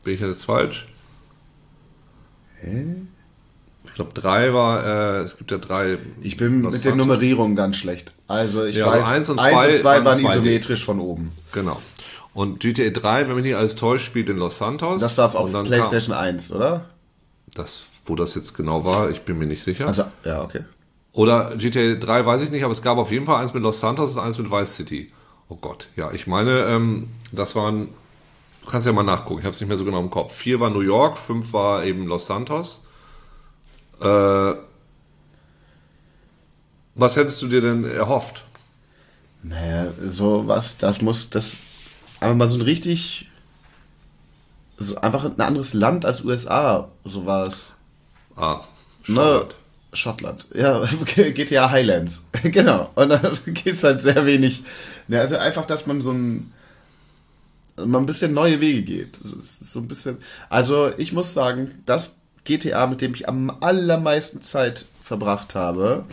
Bin 0.05 0.15
ich 0.15 0.21
jetzt 0.21 0.45
falsch? 0.45 0.87
Hä? 2.61 2.97
Ich 3.85 3.95
glaube, 3.95 4.13
3 4.15 4.55
war, 4.55 4.85
äh, 4.85 5.21
es 5.21 5.37
gibt 5.37 5.51
ja 5.51 5.59
drei. 5.59 5.99
Ich 6.23 6.37
bin 6.37 6.61
mit 6.61 6.73
den 6.73 6.79
Santos. 6.81 6.97
Nummerierungen 6.99 7.57
ganz 7.57 7.77
schlecht. 7.77 8.13
Also 8.29 8.65
ich 8.65 8.77
Ja, 8.77 8.87
also 8.87 8.99
weiß, 8.99 9.15
eins 9.15 9.29
und 9.29 9.39
eins 9.41 9.51
zwei 9.51 9.71
und 9.71 9.77
zwei 9.79 10.05
waren 10.05 10.19
2D. 10.19 10.31
isometrisch 10.33 10.85
von 10.85 11.01
oben. 11.01 11.33
Genau. 11.53 11.81
Und 12.33 12.61
GTA 12.61 12.91
3, 12.91 13.29
wenn 13.29 13.35
mich 13.35 13.45
nicht 13.45 13.57
alles 13.57 13.75
täuscht, 13.75 14.07
spielt 14.07 14.29
in 14.29 14.37
Los 14.37 14.59
Santos. 14.59 15.01
Das 15.01 15.17
darf 15.17 15.35
auf 15.35 15.51
PlayStation 15.65 16.15
1, 16.15 16.53
oder? 16.53 16.71
Kam, 16.71 16.83
das, 17.55 17.83
wo 18.05 18.15
das 18.15 18.35
jetzt 18.37 18.55
genau 18.55 18.85
war, 18.85 19.11
ich 19.11 19.23
bin 19.23 19.39
mir 19.39 19.47
nicht 19.47 19.65
sicher. 19.65 19.89
Also, 19.89 20.05
ja, 20.25 20.43
okay. 20.43 20.61
Oder 21.13 21.57
GTA 21.57 21.95
3 21.95 22.25
weiß 22.25 22.43
ich 22.43 22.51
nicht, 22.53 22.63
aber 22.63 22.73
es 22.73 22.83
gab 22.83 22.99
auf 22.99 23.11
jeden 23.11 23.27
Fall 23.27 23.41
eins 23.43 23.53
mit 23.53 23.63
Los 23.65 23.81
Santos 23.81 24.17
und 24.17 24.23
eins 24.23 24.39
mit 24.39 24.51
Vice 24.51 24.77
City. 24.77 25.13
Oh 25.49 25.57
Gott, 25.57 25.89
ja, 25.97 26.13
ich 26.13 26.29
meine, 26.29 26.67
ähm, 26.67 27.09
das 27.33 27.57
waren, 27.57 27.89
kannst 28.71 28.87
ja 28.87 28.93
mal 28.93 29.03
nachgucken, 29.03 29.41
ich 29.41 29.45
habe 29.45 29.55
es 29.55 29.61
nicht 29.61 29.69
mehr 29.69 29.79
so 29.79 29.85
genau 29.85 30.01
im 30.01 30.11
Kopf. 30.11 30.35
Vier 30.35 30.61
war 30.61 30.71
New 30.71 30.81
York, 30.81 31.19
fünf 31.19 31.53
war 31.53 31.85
eben 31.85 32.07
Los 32.07 32.27
Santos. 32.27 32.87
Äh, 34.01 34.55
was 36.95 37.17
hättest 37.17 37.41
du 37.43 37.49
dir 37.49 37.61
denn 37.61 37.85
erhofft? 37.85 38.45
Naja, 39.43 39.93
so 40.07 40.47
was, 40.47 40.79
das 40.79 41.01
muss, 41.01 41.31
das, 41.31 41.57
aber 42.21 42.35
mal 42.35 42.49
so 42.49 42.59
ein 42.59 42.63
richtig, 42.63 43.29
so 44.79 44.97
einfach 44.97 45.25
ein 45.25 45.41
anderes 45.41 45.73
Land 45.73 46.05
als 46.05 46.25
USA, 46.25 46.89
so 47.05 47.27
war 47.27 47.47
es. 47.47 47.75
Ah, 48.37 48.61
Ne? 49.07 49.15
Charlotte. 49.15 49.55
Schottland. 49.93 50.47
Ja, 50.55 50.85
GTA 51.17 51.71
Highlands. 51.71 52.23
Genau. 52.43 52.91
Und 52.95 53.11
dann 53.11 53.39
geht's 53.47 53.85
halt 53.85 54.03
sehr 54.03 54.25
wenig. 54.25 54.63
Ja, 55.09 55.21
also 55.21 55.37
einfach, 55.37 55.67
dass 55.67 55.87
man 55.87 56.01
so 56.01 56.13
ein, 56.13 56.53
man 57.87 58.03
ein 58.03 58.07
bisschen 58.07 58.33
neue 58.35 58.61
Wege 58.61 58.83
geht. 58.83 59.19
So 59.23 59.81
ein 59.81 59.89
bisschen. 59.89 60.19
Also 60.49 60.91
ich 60.97 61.13
muss 61.13 61.35
sagen, 61.35 61.83
das 61.87 62.17
GTA, 62.45 62.87
mit 62.87 63.01
dem 63.01 63.15
ich 63.15 63.29
am 63.29 63.51
allermeisten 63.61 64.43
Zeit 64.43 64.87
verbracht 65.03 65.55
habe, 65.55 66.05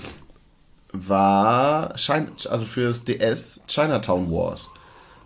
war 0.93 1.97
China, 1.97 2.27
also 2.49 2.65
fürs 2.65 3.03
DS 3.03 3.61
Chinatown 3.67 4.31
Wars. 4.31 4.69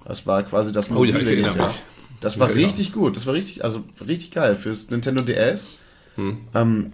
Das 0.06 0.26
war 0.26 0.44
quasi 0.44 0.72
das 0.72 0.90
Oh 0.90 1.04
ja, 1.04 1.14
mobile 1.14 1.20
ich 1.20 1.26
erinnere 1.28 1.54
GTA. 1.54 1.68
mich. 1.68 1.76
Das 2.20 2.40
war 2.40 2.50
Ja, 2.50 2.54
genau. 2.56 2.68
richtig 2.68 2.94
gut. 2.94 3.18
Das 3.18 3.26
war 3.26 3.34
richtig, 3.34 3.64
also 3.64 3.84
richtig 4.06 4.32
geil 4.32 4.56
fürs 4.56 4.90
Nintendo 4.90 5.22
DS. 5.22 5.70
Hm. 6.16 6.38
Ähm, 6.54 6.94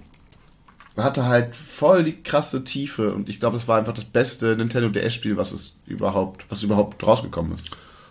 hatte 0.95 1.25
halt 1.25 1.55
voll 1.55 2.03
die 2.03 2.23
krasse 2.23 2.63
Tiefe 2.63 3.13
und 3.13 3.29
ich 3.29 3.39
glaube, 3.39 3.57
es 3.57 3.67
war 3.67 3.77
einfach 3.77 3.93
das 3.93 4.05
beste 4.05 4.55
Nintendo 4.55 4.89
DS-Spiel, 4.89 5.37
was 5.37 5.51
es 5.51 5.75
überhaupt, 5.85 6.45
was 6.49 6.63
überhaupt 6.63 7.05
rausgekommen 7.05 7.53
ist. 7.55 7.69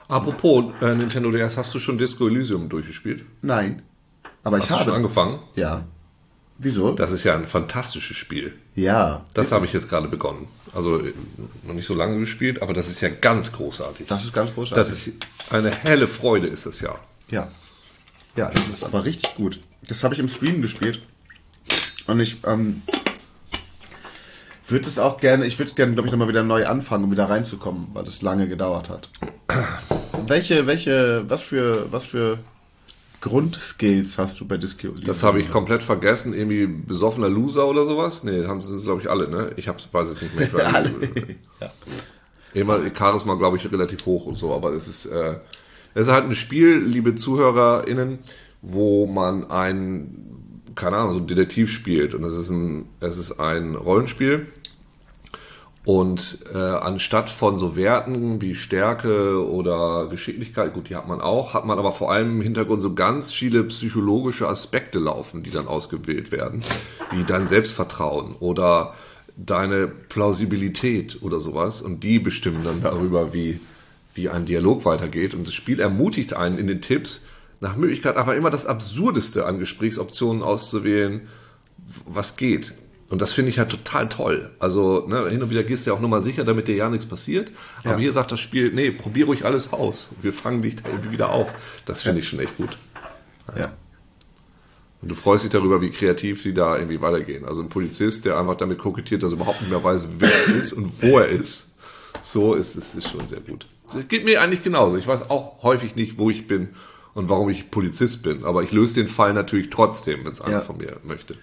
Apropos 0.09 0.65
äh, 0.81 0.95
Nintendo 0.95 1.31
DS, 1.31 1.57
hast 1.57 1.75
du 1.75 1.79
schon 1.81 1.99
Disco 1.99 2.29
Elysium 2.29 2.69
durchgespielt? 2.69 3.25
Nein. 3.43 3.83
Aber 4.45 4.59
ich 4.59 4.65
Hast 4.65 4.71
du 4.71 4.77
schon 4.77 4.87
habe. 4.89 4.97
angefangen? 4.97 5.39
Ja. 5.57 5.85
Wieso? 6.59 6.93
Das 6.93 7.13
ist 7.13 7.25
ja 7.25 7.35
ein 7.35 7.47
fantastisches 7.47 8.17
Spiel. 8.17 8.55
ja. 8.77 9.25
Das 9.35 9.53
habe 9.53 9.67
ich 9.67 9.73
jetzt 9.73 9.89
gerade 9.91 10.09
begonnen. 10.09 10.49
Also 10.75 10.99
äh, 11.01 11.13
noch 11.67 11.75
nicht 11.75 11.87
so 11.87 11.95
lange 11.95 12.19
gespielt, 12.19 12.63
aber 12.63 12.73
das 12.73 12.89
ist 12.89 13.01
ja 13.01 13.09
ganz 13.09 13.53
großartig. 13.53 14.07
Das 14.07 14.25
ist 14.25 14.33
ganz 14.33 14.55
großartig. 14.55 14.77
Das 14.77 14.91
ist 14.91 15.27
eine 15.51 15.71
helle 15.71 16.07
Freude, 16.09 16.47
ist 16.47 16.65
das 16.67 16.81
ja. 16.81 16.95
Ja. 17.29 17.49
Ja, 18.37 18.51
das 18.51 18.69
ist 18.69 18.85
aber 18.85 19.05
richtig 19.05 19.35
gut. 19.35 19.61
Das 19.89 20.05
habe 20.05 20.15
ich 20.15 20.21
im 20.21 20.29
Stream 20.29 20.63
gespielt. 20.63 21.03
Und 22.07 22.21
ich 22.21 22.39
ähm, 22.47 22.83
würde 24.71 24.89
es 24.89 24.99
auch 24.99 25.19
gerne, 25.19 25.47
ich 25.47 25.59
würde 25.59 25.71
es 25.71 25.77
gerne, 25.77 25.95
glaube 25.95 26.09
ich, 26.09 26.13
nochmal 26.13 26.29
wieder 26.29 26.43
neu 26.43 26.67
anfangen, 26.67 27.05
um 27.05 27.11
wieder 27.11 27.29
reinzukommen, 27.29 27.89
weil 27.93 28.05
das 28.05 28.23
lange 28.23 28.49
gedauert 28.49 28.89
hat. 28.89 29.09
welche, 30.27 30.67
welche, 30.67 31.25
was 31.29 31.45
für, 31.45 31.91
was 31.91 32.07
für 32.07 32.39
Grundskills 33.21 34.19
hast 34.19 34.41
du 34.41 34.47
bei 34.47 34.57
Disco? 34.57 34.89
Das 35.03 35.23
habe 35.23 35.41
ich 35.41 35.51
komplett 35.51 35.83
vergessen. 35.83 36.35
Irgendwie 36.35 36.67
besoffener 36.67 37.29
Loser 37.29 37.67
oder 37.67 37.85
sowas? 37.85 38.25
Nee, 38.25 38.39
das 38.39 38.47
haben 38.47 38.63
sie, 38.63 38.81
glaube 38.85 39.03
ich, 39.03 39.11
alle, 39.11 39.29
ne? 39.29 39.53
Ich 39.57 39.69
hab's, 39.69 39.89
weiß 39.91 40.09
es 40.11 40.23
nicht 40.23 40.37
mehr. 40.37 40.49
Alle. 40.75 40.91
nicht. 40.91 41.39
Immer 42.55 42.79
Charisma, 42.97 43.35
glaube 43.35 43.57
ich, 43.57 43.71
relativ 43.71 44.07
hoch 44.07 44.27
und 44.27 44.37
so, 44.37 44.55
aber 44.55 44.73
es 44.73 44.89
ist, 44.89 45.07
äh, 45.07 45.37
es 45.95 46.07
ist 46.07 46.13
halt 46.13 46.25
ein 46.25 46.35
Spiel, 46.35 46.79
liebe 46.79 47.15
ZuhörerInnen, 47.15 48.19
wo 48.63 49.07
man 49.07 49.51
ein, 49.51 50.71
keine 50.75 50.97
Ahnung, 50.99 51.13
so 51.13 51.19
ein 51.21 51.27
Detektiv 51.27 51.71
spielt. 51.71 52.15
Und 52.15 52.25
es 52.25 52.37
ist 52.37 52.51
ein, 52.51 52.89
es 53.01 53.19
ist 53.19 53.41
ein 53.41 53.75
Rollenspiel. 53.75 54.47
Und 55.87 56.41
äh, 56.53 56.59
anstatt 56.59 57.31
von 57.31 57.59
so 57.59 57.77
Werten 57.77 58.41
wie 58.41 58.57
Stärke 58.57 59.49
oder 59.49 60.09
Geschicklichkeit, 60.09 60.75
gut, 60.75 60.89
die 60.89 60.97
hat 60.97 61.07
man 61.07 61.21
auch, 61.21 61.55
hat 61.55 61.65
man 61.65 61.79
aber 61.79 61.93
vor 61.93 62.11
allem 62.11 62.33
im 62.33 62.41
Hintergrund 62.41 62.83
so 62.83 62.93
ganz 62.93 63.33
viele 63.33 63.63
psychologische 63.63 64.49
Aspekte 64.49 64.99
laufen, 64.99 65.45
die 65.45 65.51
dann 65.51 65.69
ausgewählt 65.69 66.33
werden, 66.33 66.63
wie 67.13 67.23
dein 67.23 67.47
Selbstvertrauen 67.47 68.35
oder 68.41 68.95
deine 69.37 69.87
Plausibilität 69.87 71.23
oder 71.23 71.39
sowas. 71.39 71.83
Und 71.83 72.03
die 72.03 72.19
bestimmen 72.19 72.65
dann 72.65 72.83
darüber, 72.83 73.33
wie, 73.33 73.61
wie 74.13 74.29
ein 74.29 74.45
Dialog 74.45 74.85
weitergeht. 74.87 75.35
Und 75.35 75.47
das 75.47 75.55
Spiel 75.55 75.79
ermutigt 75.79 76.35
einen 76.35 76.59
in 76.59 76.67
den 76.67 76.81
Tipps, 76.81 77.29
nach 77.61 77.77
Möglichkeit 77.77 78.17
einfach 78.17 78.35
immer 78.35 78.51
das 78.51 78.67
Absurdeste 78.67 79.47
an 79.47 79.61
Gesprächsoptionen 79.61 80.43
auszuwählen, 80.43 81.29
was 82.07 82.37
geht. 82.37 82.75
Und 83.09 83.23
das 83.23 83.33
finde 83.35 83.51
ich 83.51 83.59
halt 83.61 83.71
total 83.71 84.09
toll. 84.09 84.51
Also 84.59 85.07
ne, 85.07 85.29
hin 85.31 85.41
und 85.43 85.51
wieder 85.51 85.63
gehst 85.63 85.87
du 85.87 85.91
ja 85.91 85.97
auch 85.97 86.01
nur 86.01 86.09
mal 86.11 86.23
sicher, 86.23 86.43
damit 86.45 86.67
dir 86.67 86.75
ja 86.75 86.91
nichts 86.91 87.07
passiert. 87.07 87.53
Aber 87.85 87.93
Ja. 87.93 87.99
hier 87.99 88.13
sagt 88.13 88.33
das 88.33 88.41
Spiel, 88.41 88.73
nee, 88.73 88.91
probier 88.91 89.27
ruhig 89.27 89.45
alles 89.45 89.73
aus. 89.73 90.11
Wir 90.23 90.33
fangen 90.33 90.63
dich 90.63 90.77
da 90.77 90.89
irgendwie 90.89 91.13
wieder 91.13 91.31
auf. 91.31 91.53
Das 91.85 92.03
finde 92.03 92.19
ich 92.21 92.29
schon 92.29 92.41
echt 92.41 92.57
gut. 92.57 92.77
Ja. 93.57 93.73
Und 95.03 95.11
du 95.11 95.15
freust 95.15 95.45
dich 95.45 95.51
darüber, 95.53 95.81
wie 95.81 95.91
kreativ 95.91 96.43
sie 96.43 96.53
da 96.55 96.77
irgendwie 96.77 97.01
weitergehen. 97.01 97.45
Also 97.45 97.63
ein 97.63 97.69
Polizist, 97.69 98.25
der 98.25 98.39
einfach 98.39 98.57
damit 98.57 98.79
kokettiert, 98.79 99.23
dass 99.23 99.31
er 99.31 99.37
überhaupt 99.37 99.61
nicht 99.61 99.71
mehr 99.71 99.85
weiß, 99.85 100.07
wer 100.19 100.29
er 100.29 100.55
ist 100.57 100.73
und 100.73 101.01
wo 101.03 101.19
er 101.19 101.29
ist. 101.29 101.75
So 102.23 102.55
ist 102.55 102.75
es 102.77 102.95
ist 102.97 103.09
schon 103.11 103.29
sehr 103.29 103.41
gut. 103.41 103.67
Es 103.97 104.09
geht 104.09 104.25
mir 104.25 104.41
eigentlich 104.43 104.65
genauso. 104.65 104.97
Ich 104.97 105.07
weiß 105.07 105.31
auch 105.31 105.63
häufig 105.63 105.95
nicht, 105.95 106.19
wo 106.19 106.29
ich 106.31 106.49
bin 106.49 106.71
und 107.15 107.29
warum 107.29 107.51
ich 107.51 107.71
Polizist 107.71 108.23
bin. 108.25 108.45
Aber 108.45 108.65
ich 108.65 108.73
löse 108.73 108.95
den 108.95 109.09
Fall 109.09 109.33
natürlich 109.33 109.71
trotzdem, 109.71 110.25
wenn 110.25 110.33
es 110.33 110.41
einer 110.41 110.55
Ja. 110.57 110.61
von 110.61 110.79
mir 110.79 110.99
möchte. 111.05 111.35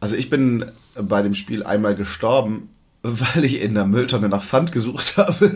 Also 0.00 0.14
ich 0.14 0.30
bin 0.30 0.64
bei 0.94 1.22
dem 1.22 1.34
Spiel 1.34 1.62
einmal 1.62 1.96
gestorben, 1.96 2.70
weil 3.02 3.44
ich 3.44 3.60
in 3.60 3.74
der 3.74 3.86
Mülltonne 3.86 4.28
nach 4.28 4.42
Pfand 4.42 4.72
gesucht 4.72 5.16
habe. 5.16 5.52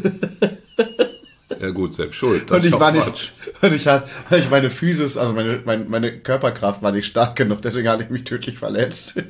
Ja 1.61 1.70
gut, 1.70 1.94
selbst 1.94 2.16
schuld. 2.16 2.50
Das 2.50 2.62
und 2.64 2.68
ich 2.70 2.81
war 2.81 2.90
nicht, 2.90 3.35
und 3.61 3.72
ich 3.72 3.87
hatte, 3.87 4.09
ich 4.37 4.50
meine 4.50 4.68
Physis, 4.68 5.16
also 5.16 5.33
meine, 5.33 5.62
meine, 5.64 5.85
meine 5.85 6.18
Körperkraft 6.18 6.83
war 6.83 6.90
nicht 6.90 7.07
stark 7.07 7.37
genug, 7.37 7.62
deswegen 7.62 7.88
hatte 7.88 8.02
ich 8.02 8.11
mich 8.11 8.24
tödlich 8.24 8.59
verletzt. 8.59 9.22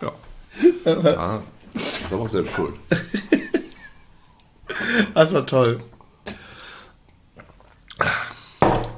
Ja. 0.00 0.12
ja. 0.86 1.42
Ist 1.74 2.02
aber 2.10 2.22
auch 2.22 2.28
selbst 2.28 2.54
schuld. 2.54 2.74
Das 5.14 5.34
war 5.34 5.44
toll. 5.44 5.80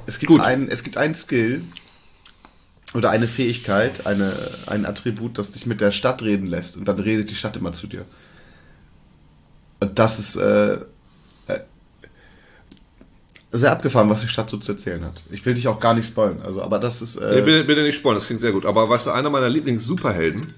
Es 0.05 0.19
gibt, 0.19 0.29
Gut. 0.29 0.41
Einen, 0.41 0.67
es 0.67 0.83
gibt 0.83 0.97
einen 0.97 1.15
Skill 1.15 1.63
oder 2.93 3.09
eine 3.09 3.27
Fähigkeit, 3.27 4.05
eine, 4.05 4.33
ein 4.67 4.85
Attribut, 4.85 5.37
das 5.37 5.51
dich 5.51 5.65
mit 5.65 5.81
der 5.81 5.91
Stadt 5.91 6.21
reden 6.21 6.47
lässt 6.47 6.77
und 6.77 6.87
dann 6.87 6.99
redet 6.99 7.29
die 7.29 7.35
Stadt 7.35 7.55
immer 7.55 7.73
zu 7.73 7.87
dir. 7.87 8.05
Und 9.79 9.97
das 9.97 10.19
ist 10.19 10.35
äh, 10.35 10.73
äh, 11.47 11.59
sehr 13.51 13.71
abgefahren, 13.71 14.09
was 14.09 14.21
die 14.21 14.27
Stadt 14.27 14.49
so 14.49 14.57
zu 14.57 14.73
erzählen 14.73 15.03
hat. 15.03 15.23
Ich 15.31 15.45
will 15.45 15.53
dich 15.53 15.67
auch 15.67 15.79
gar 15.79 15.93
nicht 15.93 16.07
spoilen, 16.07 16.41
also, 16.41 16.61
aber 16.61 16.79
das 16.79 17.01
ist. 17.01 17.17
Äh, 17.17 17.35
Nee, 17.35 17.41
bitte, 17.41 17.63
bitte 17.63 17.83
nicht 17.83 17.95
spoilern, 17.95 18.17
das 18.17 18.27
klingt 18.27 18.41
sehr 18.41 18.51
gut. 18.51 18.65
Aber 18.65 18.89
weißt 18.89 19.07
du, 19.07 19.11
einer 19.11 19.29
meiner 19.29 19.49
Lieblings-Superhelden 19.49 20.53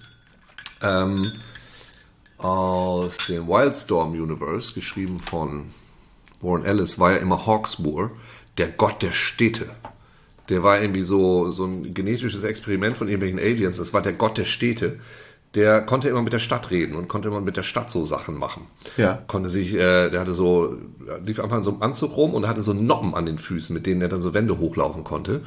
ähm, 0.82 1.32
aus 2.38 3.17
dem 3.28 3.48
Wildstorm 3.48 4.12
Universe, 4.12 4.74
geschrieben 4.74 5.19
von 5.19 5.72
Warren 6.41 6.65
Ellis, 6.65 7.00
war 7.00 7.13
ja 7.13 7.17
immer 7.17 7.46
Hawksmoor, 7.46 8.12
der 8.58 8.67
Gott 8.69 9.02
der 9.02 9.13
Städte. 9.13 9.69
Der 10.49 10.63
war 10.63 10.82
irgendwie 10.82 11.03
so, 11.03 11.51
so 11.51 11.65
ein 11.65 11.93
genetisches 11.93 12.43
Experiment 12.43 12.97
von 12.97 13.08
irgendwelchen 13.08 13.39
Aliens. 13.39 13.77
Das 13.77 13.93
war 13.93 14.01
der 14.01 14.13
Gott 14.13 14.38
der 14.38 14.45
Städte. 14.45 14.99
Der 15.56 15.82
konnte 15.82 16.10
immer 16.10 16.23
mit 16.23 16.34
der 16.34 16.39
Stadt 16.39 16.71
reden 16.71 16.95
und 16.95 17.08
konnte 17.08 17.27
immer 17.27 17.39
mit 17.39 17.58
der 17.58 17.63
Stadt 17.63 17.91
so 17.91 18.06
Sachen 18.06 18.36
machen. 18.36 18.67
Ja. 18.97 19.23
Konnte 19.27 19.49
sich, 19.49 19.73
äh, 19.75 20.10
der 20.10 20.19
hatte 20.19 20.34
so, 20.34 20.77
er 21.08 21.19
lief 21.19 21.39
einfach 21.39 21.58
in 21.58 21.63
so 21.63 21.71
einem 21.71 21.84
Anzug 21.84 22.17
rum 22.17 22.34
und 22.34 22.47
hatte 22.47 22.63
so 22.63 22.73
Noppen 22.73 23.13
an 23.13 23.25
den 23.25 23.38
Füßen, 23.38 23.73
mit 23.73 23.86
denen 23.86 24.01
er 24.01 24.10
dann 24.10 24.21
so 24.21 24.34
Wände 24.34 24.58
hochlaufen 24.58 25.03
konnte. 25.03 25.43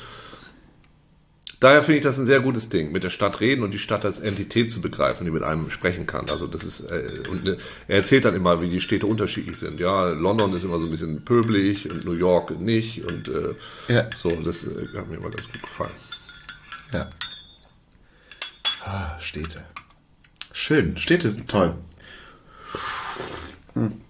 Daher 1.58 1.82
finde 1.82 1.98
ich 1.98 2.02
das 2.04 2.18
ein 2.18 2.26
sehr 2.26 2.40
gutes 2.40 2.68
Ding, 2.68 2.92
mit 2.92 3.02
der 3.02 3.08
Stadt 3.08 3.40
reden 3.40 3.62
und 3.62 3.70
die 3.70 3.78
Stadt 3.78 4.04
als 4.04 4.20
Entität 4.20 4.70
zu 4.70 4.82
begreifen, 4.82 5.24
die 5.24 5.30
mit 5.30 5.42
einem 5.42 5.70
sprechen 5.70 6.06
kann. 6.06 6.28
Also 6.28 6.46
das 6.46 6.64
ist 6.64 6.80
äh, 6.90 7.22
und 7.30 7.46
äh, 7.48 7.56
er 7.88 7.96
erzählt 7.96 8.26
dann 8.26 8.34
immer, 8.34 8.60
wie 8.60 8.68
die 8.68 8.80
Städte 8.80 9.06
unterschiedlich 9.06 9.56
sind. 9.56 9.80
Ja, 9.80 10.10
London 10.10 10.52
ist 10.54 10.64
immer 10.64 10.78
so 10.78 10.84
ein 10.84 10.90
bisschen 10.90 11.24
pöbelig 11.24 11.90
und 11.90 12.04
New 12.04 12.12
York 12.12 12.50
nicht 12.60 13.02
und 13.04 13.28
äh, 13.28 13.54
Ja. 13.92 14.06
so. 14.14 14.30
Das 14.30 14.64
äh, 14.64 14.86
hat 14.96 15.08
mir 15.08 15.16
immer 15.16 15.30
ganz 15.30 15.50
gut 15.50 15.62
gefallen. 15.62 15.92
Ja. 16.92 17.08
Ah, 18.84 19.18
Städte. 19.20 19.64
Schön, 20.52 20.98
Städte 20.98 21.30
sind 21.30 21.48
toll. 21.48 21.74
Hm. 23.72 24.00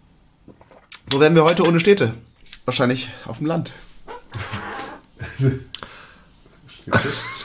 Wo 1.10 1.20
wären 1.20 1.36
wir 1.36 1.44
heute 1.44 1.62
ohne 1.62 1.78
Städte? 1.78 2.12
Wahrscheinlich 2.64 3.08
auf 3.24 3.38
dem 3.38 3.46
Land. 3.46 3.72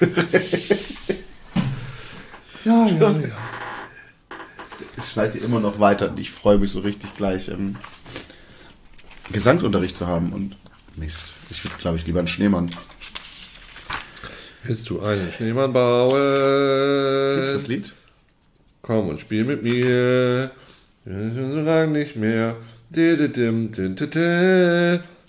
Ja, 2.64 2.86
ja, 2.86 3.10
ja. 3.10 3.28
Es 4.96 5.12
schneit 5.12 5.34
immer 5.36 5.60
noch 5.60 5.80
weiter 5.80 6.10
und 6.10 6.18
ich 6.18 6.30
freue 6.30 6.58
mich 6.58 6.72
so 6.72 6.80
richtig 6.80 7.16
gleich 7.16 7.48
ähm, 7.48 7.76
Gesangsunterricht 9.32 9.96
zu 9.96 10.06
haben 10.06 10.32
und 10.32 10.56
Mist. 10.96 11.32
Ich 11.48 11.64
würde, 11.64 11.76
glaube 11.78 11.96
ich, 11.96 12.06
lieber 12.06 12.18
einen 12.18 12.28
Schneemann. 12.28 12.70
Willst 14.64 14.90
du 14.90 15.00
einen 15.00 15.32
Schneemann 15.32 15.72
bauen? 15.72 17.36
Gibt's 17.36 17.52
das 17.54 17.66
Lied? 17.66 17.94
Komm 18.82 19.08
und 19.08 19.20
spiel 19.20 19.44
mit 19.44 19.62
mir. 19.62 20.50
Wir 21.04 21.30
sind 21.30 21.52
so 21.52 21.60
lange 21.60 21.92
nicht 21.92 22.16
mehr. 22.16 22.56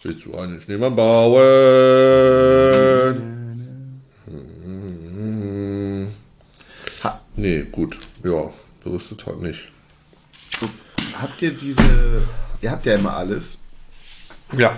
Willst 0.04 0.26
du 0.26 0.36
einen 0.36 0.60
Schneemann 0.60 0.96
bauen? 0.96 1.42
Nee, 7.41 7.65
gut. 7.71 7.97
Ja, 8.23 8.51
so 8.84 8.95
ist 8.95 9.12
es 9.12 9.25
halt 9.25 9.41
nicht. 9.41 9.67
habt 11.19 11.41
ihr 11.41 11.51
diese. 11.51 12.21
Ihr 12.62 12.69
habt 12.69 12.86
ja 12.86 12.93
immer 12.95 13.13
alles. 13.15 13.58
Ja. 14.56 14.77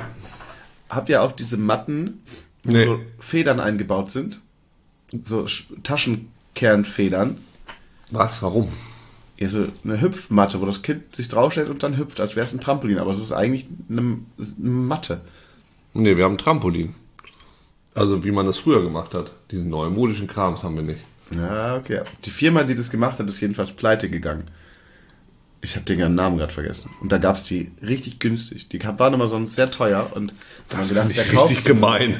Habt 0.89 1.09
ihr 1.09 1.21
auch 1.21 1.33
diese 1.33 1.57
Matten, 1.57 2.21
wo 2.63 2.71
Nee. 2.71 2.85
so 2.85 2.99
Federn 3.19 3.59
eingebaut 3.59 4.11
sind? 4.11 4.39
So 5.25 5.41
Sch- 5.43 5.65
Taschenkernfedern. 5.83 7.37
Was? 8.11 8.41
Warum? 8.41 8.69
ja, 9.37 9.47
so 9.49 9.67
eine 9.83 9.99
Hüpfmatte, 9.99 10.61
wo 10.61 10.65
das 10.65 10.83
Kind 10.83 11.13
sich 11.15 11.27
draufstellt 11.27 11.69
und 11.69 11.83
dann 11.83 11.97
hüpft, 11.97 12.21
als 12.21 12.37
wäre 12.37 12.45
es 12.45 12.53
ein 12.53 12.61
Trampolin. 12.61 12.97
Aber 12.99 13.11
es 13.11 13.19
ist 13.19 13.33
eigentlich 13.33 13.67
eine, 13.89 14.19
eine 14.37 14.69
Matte. 14.69 15.19
Nee, 15.93 16.15
wir 16.15 16.23
haben 16.23 16.35
ein 16.35 16.37
Trampolin. 16.37 16.95
Also 17.93 18.23
wie 18.23 18.31
man 18.31 18.45
das 18.45 18.57
früher 18.57 18.81
gemacht 18.83 19.13
hat. 19.13 19.33
Diesen 19.51 19.69
neumodischen 19.69 20.27
Krams 20.27 20.63
haben 20.63 20.75
wir 20.75 20.83
nicht. 20.83 21.01
Ja, 21.35 21.75
okay. 21.77 22.01
Die 22.25 22.29
Firma, 22.29 22.63
die 22.63 22.75
das 22.75 22.89
gemacht 22.89 23.19
hat, 23.19 23.27
ist 23.27 23.39
jedenfalls 23.41 23.71
pleite 23.73 24.09
gegangen. 24.09 24.43
Ich 25.61 25.75
habe 25.75 25.85
den 25.85 25.97
ganzen 25.99 26.15
Namen 26.15 26.37
gerade 26.37 26.53
vergessen. 26.53 26.91
Und 27.01 27.11
da 27.11 27.17
gab's 27.17 27.45
die 27.45 27.71
richtig 27.81 28.19
günstig. 28.19 28.67
Die 28.69 28.83
waren 28.83 29.13
immer 29.13 29.29
sonst 29.29 29.55
sehr 29.55 29.71
teuer 29.71 30.11
und 30.13 30.33
da 30.69 30.81
gedacht, 30.81 31.15
der 31.15 31.23
kauft. 31.25 31.49
richtig 31.51 31.65
gemein. 31.65 32.17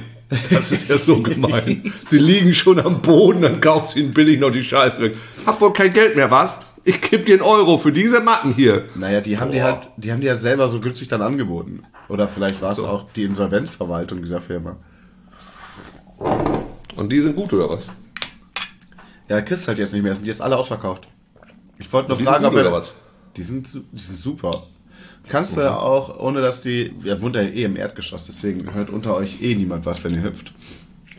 Das 0.50 0.72
ist 0.72 0.88
ja 0.90 0.98
so 0.98 1.22
gemein. 1.22 1.94
Sie 2.06 2.18
liegen 2.18 2.54
schon 2.56 2.80
am 2.80 3.02
Boden, 3.02 3.42
dann 3.42 3.60
kaufst 3.60 3.96
du 3.96 4.00
ihnen 4.00 4.14
billig 4.14 4.40
noch 4.40 4.50
die 4.52 4.64
Scheiße 4.64 5.02
weg. 5.02 5.18
Hab 5.46 5.60
wohl 5.62 5.74
kein 5.74 5.94
Geld 5.94 6.16
mehr, 6.16 6.32
was? 6.32 6.62
Ich 6.86 7.02
geb 7.02 7.26
dir 7.26 7.34
einen 7.36 7.44
Euro 7.44 7.78
für 7.78 7.92
diese 7.92 8.20
Matten 8.22 8.54
hier. 8.54 8.86
Naja, 8.96 9.22
die 9.22 9.38
haben 9.38 9.52
die 9.52 9.60
Boah. 9.60 9.64
halt, 9.66 9.90
die 9.98 10.12
haben 10.12 10.22
die 10.22 10.28
ja 10.28 10.36
selber 10.36 10.70
so 10.70 10.80
günstig 10.80 11.08
dann 11.10 11.22
angeboten. 11.22 11.84
Oder 12.10 12.28
vielleicht 12.28 12.62
war 12.62 12.72
es 12.72 12.78
So. 12.78 12.88
auch 12.88 13.12
die 13.12 13.24
Insolvenzverwaltung 13.24 14.22
dieser 14.22 14.40
Firma. 14.40 14.78
Und 16.96 17.10
die 17.12 17.20
sind 17.22 17.36
gut, 17.36 17.54
oder 17.54 17.70
was? 17.70 17.90
Ja, 19.34 19.42
kriegst 19.42 19.68
halt 19.68 19.80
jetzt 19.80 19.94
nicht 19.94 20.04
mehr, 20.04 20.14
sind 20.14 20.28
jetzt 20.28 20.44
alle 20.44 20.56
ausverkauft. 20.56 21.08
Ich 21.80 21.92
wollte 21.92 22.10
nur 22.10 22.20
Die 22.20 22.24
fragen, 22.24 22.44
sind 22.44 22.46
ob 22.46 22.52
gut, 22.52 22.62
er, 22.62 22.68
oder 22.68 22.78
was? 22.78 22.94
Die 23.36 23.42
sind, 23.42 23.68
die 23.74 24.00
sind 24.00 24.20
super. 24.20 24.68
Kannst 25.28 25.58
du 25.58 25.72
auch, 25.72 26.20
ohne 26.20 26.40
dass 26.42 26.62
die, 26.62 26.94
ja, 27.04 27.20
wohnt 27.20 27.36
ja 27.36 27.42
eh 27.42 27.64
im 27.64 27.76
Erdgeschoss, 27.76 28.28
deswegen 28.28 28.72
hört 28.76 28.92
unter 28.92 29.16
euch 29.16 29.42
eh 29.42 29.56
niemand 29.56 29.88
was, 29.88 30.04
wenn 30.04 30.14
ihr 30.14 30.22
hüpft. 30.22 30.54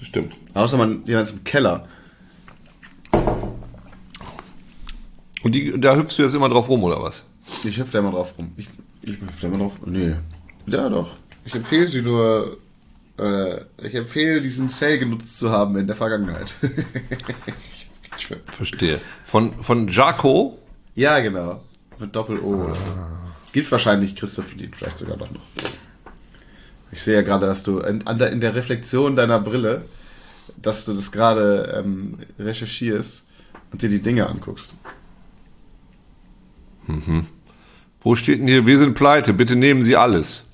Stimmt. 0.00 0.32
Außer 0.54 0.76
man, 0.76 1.04
jemand 1.06 1.26
ist 1.26 1.32
im 1.32 1.42
Keller. 1.42 1.88
Und 5.42 5.52
die, 5.52 5.80
da 5.80 5.96
hüpfst 5.96 6.16
du 6.16 6.22
jetzt 6.22 6.34
immer 6.34 6.48
drauf 6.48 6.68
rum, 6.68 6.84
oder 6.84 7.02
was? 7.02 7.24
Ich 7.64 7.76
hüpfe 7.78 7.94
da 7.94 7.98
immer 7.98 8.12
drauf 8.12 8.38
rum. 8.38 8.52
Ich, 8.56 8.68
ich 9.02 9.20
hüpfe 9.20 9.40
da 9.40 9.48
immer 9.48 9.58
drauf. 9.58 9.72
Nee. 9.86 10.14
Ja, 10.68 10.88
doch. 10.88 11.16
Ich 11.46 11.54
empfehle 11.56 11.88
sie 11.88 12.02
nur, 12.02 12.58
äh, 13.18 13.56
ich 13.82 13.94
empfehle 13.96 14.40
diesen 14.40 14.68
Sale 14.68 15.00
genutzt 15.00 15.36
zu 15.36 15.50
haben 15.50 15.76
in 15.76 15.88
der 15.88 15.96
Vergangenheit. 15.96 16.54
Verstehe. 18.52 19.00
Von, 19.24 19.52
von 19.62 19.88
Jaco? 19.88 20.58
ja, 20.94 21.20
genau. 21.20 21.62
Mit 21.98 22.14
Doppel-O. 22.14 22.72
Gibt's 23.52 23.70
wahrscheinlich 23.70 24.16
Christoph 24.16 24.52
Lied, 24.56 24.74
vielleicht 24.74 24.98
sogar 24.98 25.16
noch. 25.16 25.28
Ich 26.90 27.02
sehe 27.02 27.14
ja 27.14 27.22
gerade, 27.22 27.46
dass 27.46 27.62
du 27.62 27.78
in, 27.80 28.00
der, 28.04 28.30
in 28.32 28.40
der 28.40 28.54
Reflexion 28.54 29.14
deiner 29.14 29.38
Brille, 29.38 29.84
dass 30.60 30.84
du 30.84 30.92
das 30.92 31.12
gerade 31.12 31.82
ähm, 31.84 32.18
recherchierst 32.38 33.22
und 33.72 33.82
dir 33.82 33.88
die 33.88 34.02
Dinge 34.02 34.26
anguckst. 34.28 34.74
Wo 38.00 38.14
steht 38.14 38.40
denn 38.40 38.48
hier, 38.48 38.66
wir 38.66 38.78
sind 38.78 38.94
pleite, 38.94 39.32
bitte 39.32 39.56
nehmen 39.56 39.82
Sie 39.82 39.96
alles. 39.96 40.48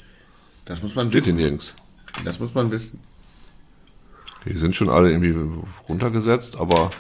Das 0.67 0.83
muss 0.83 0.95
man 0.95 1.09
Steht 1.09 1.25
wissen. 1.27 1.37
nirgends. 1.37 1.75
Das 2.25 2.39
muss 2.39 2.55
man 2.55 2.71
wissen. 2.71 3.01
Die 4.47 4.57
sind 4.57 4.77
schon 4.77 4.89
alle 4.89 5.11
irgendwie 5.11 5.35
runtergesetzt, 5.89 6.59
aber 6.59 6.91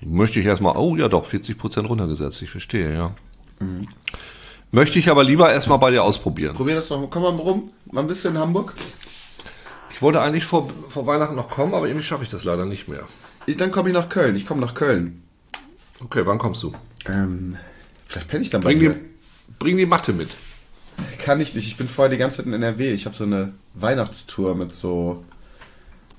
möchte 0.00 0.40
ich 0.40 0.46
erstmal, 0.46 0.76
oh 0.76 0.96
ja 0.96 1.08
doch, 1.08 1.26
40% 1.28 1.86
runtergesetzt, 1.86 2.42
ich 2.42 2.50
verstehe, 2.50 2.92
ja. 2.94 3.14
Möchte 4.70 4.98
ich 4.98 5.08
aber 5.10 5.24
lieber 5.24 5.50
erstmal 5.52 5.78
bei 5.78 5.90
dir 5.90 6.02
ausprobieren. 6.04 6.54
Probier 6.56 6.74
das 6.76 6.88
doch. 6.88 7.08
Komm 7.10 7.22
mal 7.22 7.30
rum. 7.36 7.70
Mal 7.90 8.00
ein 8.02 8.06
bisschen 8.06 8.34
in 8.34 8.40
Hamburg. 8.40 8.74
Ich 9.92 10.02
wollte 10.02 10.20
eigentlich 10.20 10.44
vor, 10.44 10.68
vor 10.90 11.06
Weihnachten 11.06 11.34
noch 11.36 11.48
kommen, 11.48 11.72
aber 11.72 11.86
irgendwie 11.86 12.04
schaffe 12.04 12.22
ich 12.24 12.30
das 12.30 12.44
leider 12.44 12.66
nicht 12.66 12.86
mehr. 12.88 13.04
Ich, 13.46 13.56
dann 13.56 13.70
komme 13.70 13.88
ich 13.88 13.94
nach 13.94 14.08
Köln. 14.10 14.36
Ich 14.36 14.44
komme 14.44 14.60
nach 14.60 14.74
Köln. 14.74 15.22
Okay, 16.04 16.22
wann 16.26 16.36
kommst 16.38 16.62
du? 16.62 16.74
Ähm, 17.06 17.56
vielleicht 18.04 18.28
penne 18.28 18.42
ich 18.42 18.50
dann 18.50 18.60
bei 18.60 18.66
Bring 18.70 18.80
dir. 18.80 18.94
die, 18.94 19.00
bring 19.58 19.76
die 19.78 19.86
Matte 19.86 20.12
mit. 20.12 20.36
Kann 21.22 21.40
ich 21.40 21.54
nicht. 21.54 21.66
Ich 21.66 21.76
bin 21.78 21.88
vorher 21.88 22.10
die 22.10 22.18
ganze 22.18 22.38
Zeit 22.38 22.46
in 22.46 22.52
NRW. 22.52 22.92
Ich 22.92 23.06
habe 23.06 23.16
so 23.16 23.24
eine 23.24 23.54
Weihnachtstour 23.74 24.54
mit 24.54 24.74
so 24.74 25.24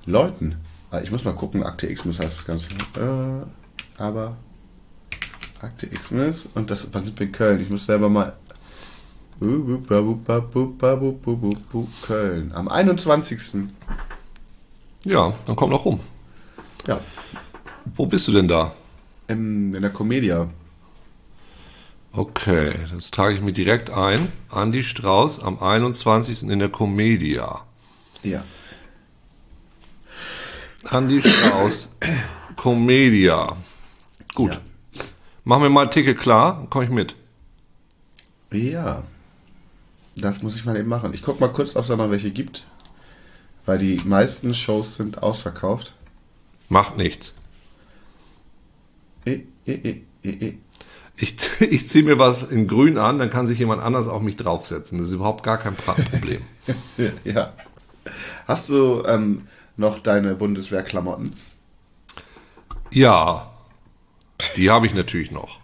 Leuten. 0.07 0.55
Ah, 0.89 1.01
Ich 1.01 1.11
muss 1.11 1.25
mal 1.25 1.35
gucken. 1.35 1.61
Akte 1.63 1.87
X 1.87 2.05
muss 2.05 2.17
das 2.17 2.45
Ganze. 2.45 2.69
Äh, 2.95 3.45
aber 3.97 4.37
Akte 5.61 5.87
X 5.87 6.11
ist 6.11 6.55
und 6.55 6.69
das 6.69 6.87
wann 6.91 7.03
sind 7.03 7.19
wir 7.19 7.27
in 7.27 7.31
Köln? 7.31 7.61
Ich 7.61 7.69
muss 7.69 7.85
selber 7.85 8.09
mal. 8.09 8.37
Köln. 12.01 12.51
Am 12.53 12.67
21. 12.67 13.69
Ja, 15.03 15.33
dann 15.45 15.55
komm 15.55 15.71
doch 15.71 15.85
rum. 15.85 15.99
Ja. 16.87 16.99
Wo 17.85 18.05
bist 18.05 18.27
du 18.27 18.31
denn 18.31 18.47
da? 18.47 18.73
Im, 19.27 19.73
in 19.73 19.81
der 19.81 19.91
Comedia. 19.91 20.49
Okay, 22.11 22.73
das 22.93 23.11
trage 23.11 23.35
ich 23.35 23.41
mir 23.41 23.51
direkt 23.51 23.91
ein. 23.91 24.31
Andi 24.49 24.83
Strauß 24.83 25.39
am 25.39 25.59
21. 25.61 26.43
in 26.43 26.59
der 26.59 26.69
Comedia. 26.69 27.61
Ja. 28.23 28.43
Andi 30.89 31.21
Strauß, 31.21 31.89
Comedia. 32.55 33.55
Gut. 34.37 34.51
Ja. 34.51 34.61
Machen 35.45 35.63
wir 35.63 35.71
mal 35.71 35.85
ein 35.85 35.89
Ticket 35.89 36.19
klar, 36.19 36.67
komme 36.69 36.85
ich 36.85 36.91
mit. 36.91 37.15
Ja. 38.51 39.01
Das 40.15 40.43
muss 40.43 40.55
ich 40.55 40.63
mal 40.63 40.77
eben 40.77 40.87
machen. 40.87 41.11
Ich 41.15 41.23
guck 41.23 41.39
mal 41.39 41.47
kurz, 41.47 41.75
ob 41.75 41.81
es 41.81 41.87
da 41.87 41.95
noch 41.95 42.11
welche 42.11 42.29
gibt. 42.29 42.63
Weil 43.65 43.79
die 43.79 43.99
meisten 44.05 44.53
Shows 44.53 44.93
sind 44.93 45.23
ausverkauft. 45.23 45.95
Macht 46.69 46.97
nichts. 46.97 47.33
Eh, 49.25 49.41
eh, 49.65 50.03
eh. 50.21 50.53
Ich, 51.15 51.35
ich 51.59 51.89
ziehe 51.89 52.03
mir 52.03 52.19
was 52.19 52.43
in 52.43 52.67
grün 52.67 52.99
an, 52.99 53.17
dann 53.17 53.31
kann 53.31 53.47
sich 53.47 53.57
jemand 53.57 53.81
anders 53.81 54.09
auf 54.09 54.21
mich 54.21 54.35
draufsetzen. 54.35 54.99
Das 54.99 55.07
ist 55.07 55.15
überhaupt 55.15 55.43
gar 55.43 55.57
kein 55.57 55.75
Problem. 55.75 56.43
ja. 57.23 57.53
Hast 58.47 58.69
du 58.69 59.01
ähm, 59.07 59.47
noch 59.77 59.97
deine 59.97 60.35
Bundeswehrklamotten? 60.35 61.33
Ja, 62.91 63.56
die 64.57 64.69
habe 64.69 64.85
ich 64.87 64.93
natürlich 64.93 65.31
noch. 65.31 65.59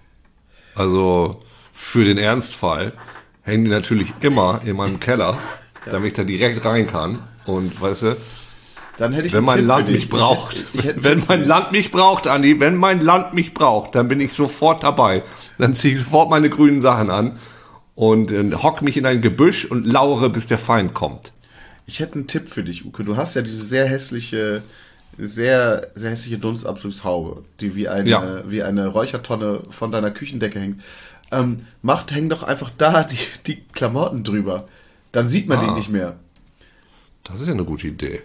Also 0.76 1.40
für 1.74 2.06
den 2.06 2.18
Ernstfall 2.18 2.94
hängen 3.42 3.66
die 3.66 3.72
natürlich 3.72 4.14
immer 4.22 4.62
in 4.64 4.78
meinem 4.78 5.00
Keller, 5.00 5.38
damit 5.86 6.10
ich 6.10 6.14
da 6.14 6.24
direkt 6.24 6.64
rein 6.66 6.88
kann. 6.88 7.28
Und 7.46 7.82
weißt 7.82 8.04
du, 8.04 8.18
Dann 8.98 9.12
hätte 9.14 9.28
ich 9.28 9.34
wenn 9.34 9.44
mein 9.44 9.60
Tipp 9.60 9.68
Land 9.68 9.90
mich 9.90 10.10
braucht, 10.10 10.56
Ich, 10.74 10.86
ich 10.86 10.90
einen 10.90 11.04
wenn 11.04 11.24
mein. 11.28 11.46
Land 11.46 11.72
mich 11.72 11.92
braucht, 11.92 12.28
Andi, 12.28 12.60
wenn 12.60 12.78
mein 12.78 13.02
Land 13.02 13.34
mich 13.34 13.54
braucht, 13.54 13.96
dann 13.96 14.08
bin 14.08 14.22
ich 14.22 14.34
sofort 14.34 14.84
dabei. 14.84 15.24
Dann 15.58 15.74
ziehe 15.74 15.96
ich 15.96 16.00
sofort 16.00 16.30
meine 16.30 16.50
grünen 16.50 16.82
Sachen 16.82 17.10
an 17.10 17.40
und 17.96 18.32
äh, 18.32 18.52
hock 18.54 18.82
mich 18.82 18.98
in 18.98 19.06
ein 19.06 19.22
Gebüsch 19.22 19.66
und 19.66 19.86
lauere, 19.86 20.30
bis 20.30 20.48
der 20.48 20.58
Feind 20.58 20.94
kommt. 20.94 21.34
Ich 21.86 22.00
hätte 22.00 22.16
einen 22.16 22.28
Tipp 22.28 22.48
für 22.50 22.64
dich, 22.64 22.86
Uke. 22.86 23.04
Du 23.04 23.18
hast 23.18 23.36
ja 23.36 23.42
diese 23.42 23.64
sehr 23.66 23.86
hässliche, 23.86 24.64
sehr, 25.18 25.92
sehr 25.96 26.12
hässliche 26.12 26.38
Dunstabzugshaube, 26.38 27.44
die 27.60 27.76
wie 27.76 27.88
eine, 27.88 28.10
Ja. 28.10 28.44
wie 28.50 28.64
eine 28.64 28.88
Räuchertonne 28.88 29.62
von 29.70 29.92
deiner 29.92 30.12
Küchendecke 30.12 30.60
hängt. 30.60 30.82
Ähm, 31.32 31.66
macht, 31.82 32.12
häng 32.12 32.30
doch 32.30 32.44
einfach 32.44 32.70
da 32.78 33.04
die, 33.04 33.18
die 33.48 33.62
Klamotten 33.74 34.24
drüber. 34.24 34.68
Dann 35.12 35.28
sieht 35.28 35.48
man 35.48 35.60
die 35.60 35.68
Ah. 35.68 35.76
nicht 35.76 35.90
mehr. 35.90 36.18
Das 37.24 37.40
ist 37.42 37.48
ja 37.48 37.54
eine 37.54 37.64
gute 37.66 37.88
Idee. 37.88 38.22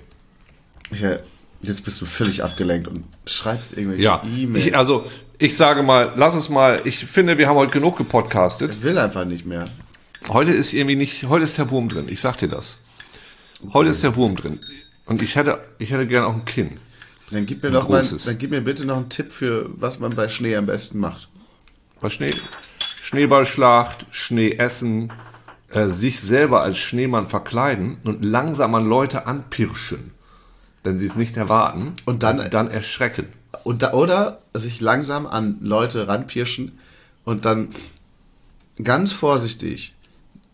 Ja, 0.99 1.19
jetzt 1.63 1.85
bist 1.85 2.01
du 2.01 2.07
völlig 2.07 2.43
abgelenkt 2.43 2.89
und 2.89 3.05
schreibst 3.27 3.73
irgendwelche 3.77 4.03
Ja, 4.05 4.23
E-Mails. 4.25 4.75
also 4.75 5.05
ich 5.39 5.57
sage 5.57 5.83
mal, 5.83 6.13
lass 6.17 6.35
uns 6.35 6.49
mal, 6.49 6.81
ich 6.85 6.99
finde, 7.07 7.39
wir 7.39 7.49
haben 7.49 7.57
heute 7.57 7.73
genug 7.73 7.97
gepodcastet. 7.97 8.75
Ich 8.75 8.83
will 8.83 8.99
einfach 8.99 9.25
nicht 9.25 9.45
mehr. 9.47 9.69
Heute 10.29 10.51
ist 10.51 10.73
irgendwie 10.73 10.97
nicht, 10.97 11.29
heute 11.29 11.45
ist 11.45 11.57
der 11.59 11.71
Wurm 11.71 11.89
drin, 11.89 12.07
ich 12.09 12.21
sag 12.21 12.39
dir 12.39 12.49
das. 12.49 12.79
Heute 13.73 13.91
ist 13.91 14.03
der 14.03 14.17
Wurm 14.17 14.35
drin. 14.37 14.59
Und 15.09 15.23
ich 15.23 15.35
hätte, 15.37 15.59
ich 15.79 15.91
hätte 15.91 16.07
gern 16.07 16.25
auch 16.25 16.35
ein 16.35 16.45
Kinn. 16.45 16.79
Dann 17.31 17.45
gib 17.47 17.63
mir 17.63 17.71
doch 17.71 17.89
mal, 17.89 18.03
dann 18.25 18.39
gib 18.39 18.51
mir 18.51 18.61
bitte 18.61 18.85
noch 18.87 18.97
einen 18.97 19.09
Tipp 19.11 19.33
für, 19.33 19.69
was 19.81 19.99
man 19.99 20.15
bei 20.15 20.29
Schnee 20.29 20.55
am 20.57 20.67
besten 20.67 20.99
macht. 20.99 21.29
Bei 22.01 22.09
Schnee, 22.11 22.31
Schneeballschlacht, 22.81 24.07
Schnee 24.11 24.53
essen, 24.57 25.13
äh, 25.71 25.89
sich 25.89 26.21
selber 26.21 26.63
als 26.63 26.79
Schneemann 26.79 27.27
verkleiden 27.27 27.97
und 28.05 28.25
langsam 28.25 28.75
an 28.75 28.87
Leute 28.87 29.27
anpirschen, 29.27 30.13
wenn 30.85 30.99
sie 30.99 31.07
es 31.07 31.17
nicht 31.17 31.37
erwarten 31.37 31.97
Und 32.05 32.23
dann- 32.23 32.39
sie 32.39 32.49
dann 32.51 32.69
erschrecken. 32.71 33.27
Und 33.65 33.83
da, 33.83 33.93
oder 33.95 34.41
sich 34.55 34.81
langsam 34.81 35.27
an 35.27 35.59
Leute 35.61 36.07
ranpirschen 36.07 36.79
und 37.25 37.45
dann 37.45 37.69
ganz 38.83 39.13
vorsichtig 39.13 39.95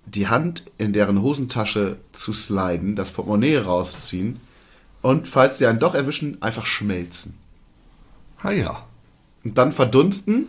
die 0.07 0.29
Hand 0.29 0.65
in 0.79 0.93
deren 0.93 1.23
Hosentasche 1.23 1.97
zu 2.13 2.33
sliden, 2.33 2.97
das 2.97 3.13
Portemonnaie 3.13 3.59
rausziehen 3.59 4.41
und 5.03 5.29
falls 5.29 5.59
sie 5.59 5.67
einen 5.67 5.79
doch 5.79 5.95
erwischen, 5.95 6.41
einfach 6.43 6.67
schmelzen. 6.67 7.35
Ah 8.41 8.51
ja. 8.51 8.85
Und 9.45 9.59
dann 9.59 9.73
verdunsten 9.73 10.47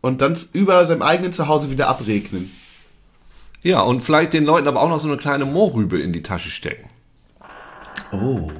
und 0.00 0.20
dann 0.20 0.36
über 0.52 0.84
seinem 0.86 1.02
eigenen 1.02 1.32
Zuhause 1.32 1.70
wieder 1.70 1.88
abregnen. 1.88 2.50
Ja, 3.62 3.80
und 3.80 4.02
vielleicht 4.02 4.32
den 4.32 4.44
Leuten 4.44 4.68
aber 4.68 4.80
auch 4.80 4.88
noch 4.88 4.98
so 4.98 5.08
eine 5.08 5.16
kleine 5.16 5.44
Mohrrübe 5.44 6.00
in 6.00 6.12
die 6.12 6.22
Tasche 6.22 6.50
stecken. 6.50 6.88
Oh. 8.12 8.50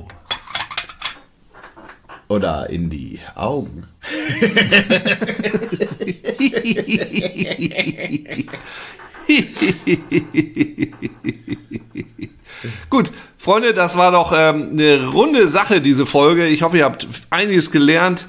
Oder 2.29 2.69
in 2.69 2.91
die 2.91 3.21
Augen. 3.35 3.87
Gut, 12.91 13.11
Freunde, 13.37 13.75
das 13.75 13.97
war 13.97 14.13
doch 14.13 14.33
ähm, 14.35 14.71
eine 14.73 15.09
runde 15.09 15.49
Sache, 15.49 15.81
diese 15.81 16.07
Folge. 16.07 16.47
Ich 16.47 16.63
hoffe, 16.63 16.79
ihr 16.79 16.85
habt 16.85 17.07
einiges 17.31 17.71
gelernt 17.71 18.27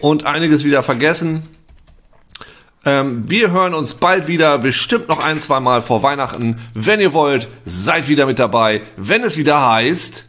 und 0.00 0.26
einiges 0.26 0.64
wieder 0.64 0.82
vergessen. 0.82 1.42
Ähm, 2.84 3.24
wir 3.28 3.50
hören 3.50 3.74
uns 3.74 3.94
bald 3.94 4.26
wieder, 4.26 4.58
bestimmt 4.58 5.08
noch 5.08 5.22
ein, 5.22 5.38
zwei 5.38 5.60
Mal 5.60 5.82
vor 5.82 6.02
Weihnachten. 6.02 6.58
Wenn 6.72 7.00
ihr 7.00 7.12
wollt, 7.12 7.48
seid 7.64 8.08
wieder 8.08 8.26
mit 8.26 8.38
dabei. 8.38 8.82
Wenn 8.96 9.22
es 9.22 9.36
wieder 9.36 9.70
heißt... 9.70 10.26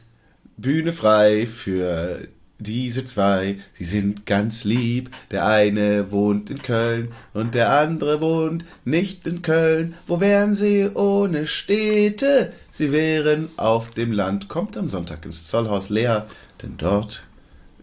Bühne 0.57 0.91
frei 0.91 1.47
für 1.47 2.27
diese 2.61 3.05
zwei, 3.05 3.59
sie 3.73 3.85
sind 3.85 4.25
ganz 4.25 4.63
lieb. 4.63 5.09
Der 5.31 5.45
eine 5.45 6.11
wohnt 6.11 6.49
in 6.49 6.61
Köln 6.61 7.11
und 7.33 7.55
der 7.55 7.71
andere 7.71 8.21
wohnt 8.21 8.65
nicht 8.85 9.27
in 9.27 9.41
Köln. 9.41 9.95
Wo 10.07 10.19
wären 10.19 10.55
sie 10.55 10.89
ohne 10.93 11.47
Städte? 11.47 12.53
Sie 12.71 12.91
wären 12.91 13.49
auf 13.57 13.91
dem 13.91 14.11
Land. 14.11 14.47
Kommt 14.47 14.77
am 14.77 14.89
Sonntag 14.89 15.25
ins 15.25 15.45
Zollhaus 15.45 15.89
leer, 15.89 16.27
denn 16.61 16.77
dort 16.77 17.23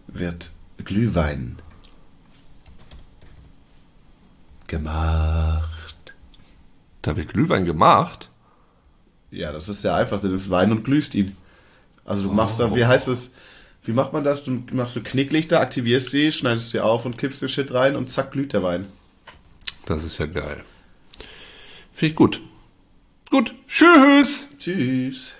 wird 0.07 0.51
Glühwein 0.83 1.57
gemacht. 4.67 6.13
Da 7.01 7.17
wird 7.17 7.33
Glühwein 7.33 7.65
gemacht? 7.65 8.29
Ja, 9.31 9.51
das 9.51 9.69
ist 9.69 9.83
ja 9.83 9.95
einfach, 9.95 10.21
das 10.21 10.31
ist 10.31 10.49
Wein 10.49 10.71
und 10.71 10.83
glühst 10.83 11.13
ihn. 11.15 11.35
Also 12.05 12.23
du 12.23 12.31
machst 12.31 12.59
da, 12.59 12.75
wie 12.75 12.85
heißt 12.85 13.07
es, 13.07 13.33
wie 13.89 13.93
macht 13.93 14.13
man 14.13 14.23
das? 14.23 14.43
Du 14.43 14.51
machst 14.73 14.93
so 14.93 15.01
Knicklichter, 15.01 15.59
aktivierst 15.59 16.11
sie, 16.11 16.31
schneidest 16.31 16.69
sie 16.69 16.79
auf 16.79 17.07
und 17.07 17.17
kippst 17.17 17.41
den 17.41 17.49
Shit 17.49 17.73
rein 17.73 17.95
und 17.95 18.11
zack, 18.11 18.31
glüht 18.31 18.53
der 18.53 18.61
Wein. 18.61 18.85
Das 19.87 20.03
ist 20.03 20.19
ja 20.19 20.27
geil. 20.27 20.63
Finde 21.91 22.11
ich 22.11 22.15
gut. 22.15 22.39
Gut, 23.31 23.55
tschüss! 23.67 24.47
Tschüss. 24.59 25.33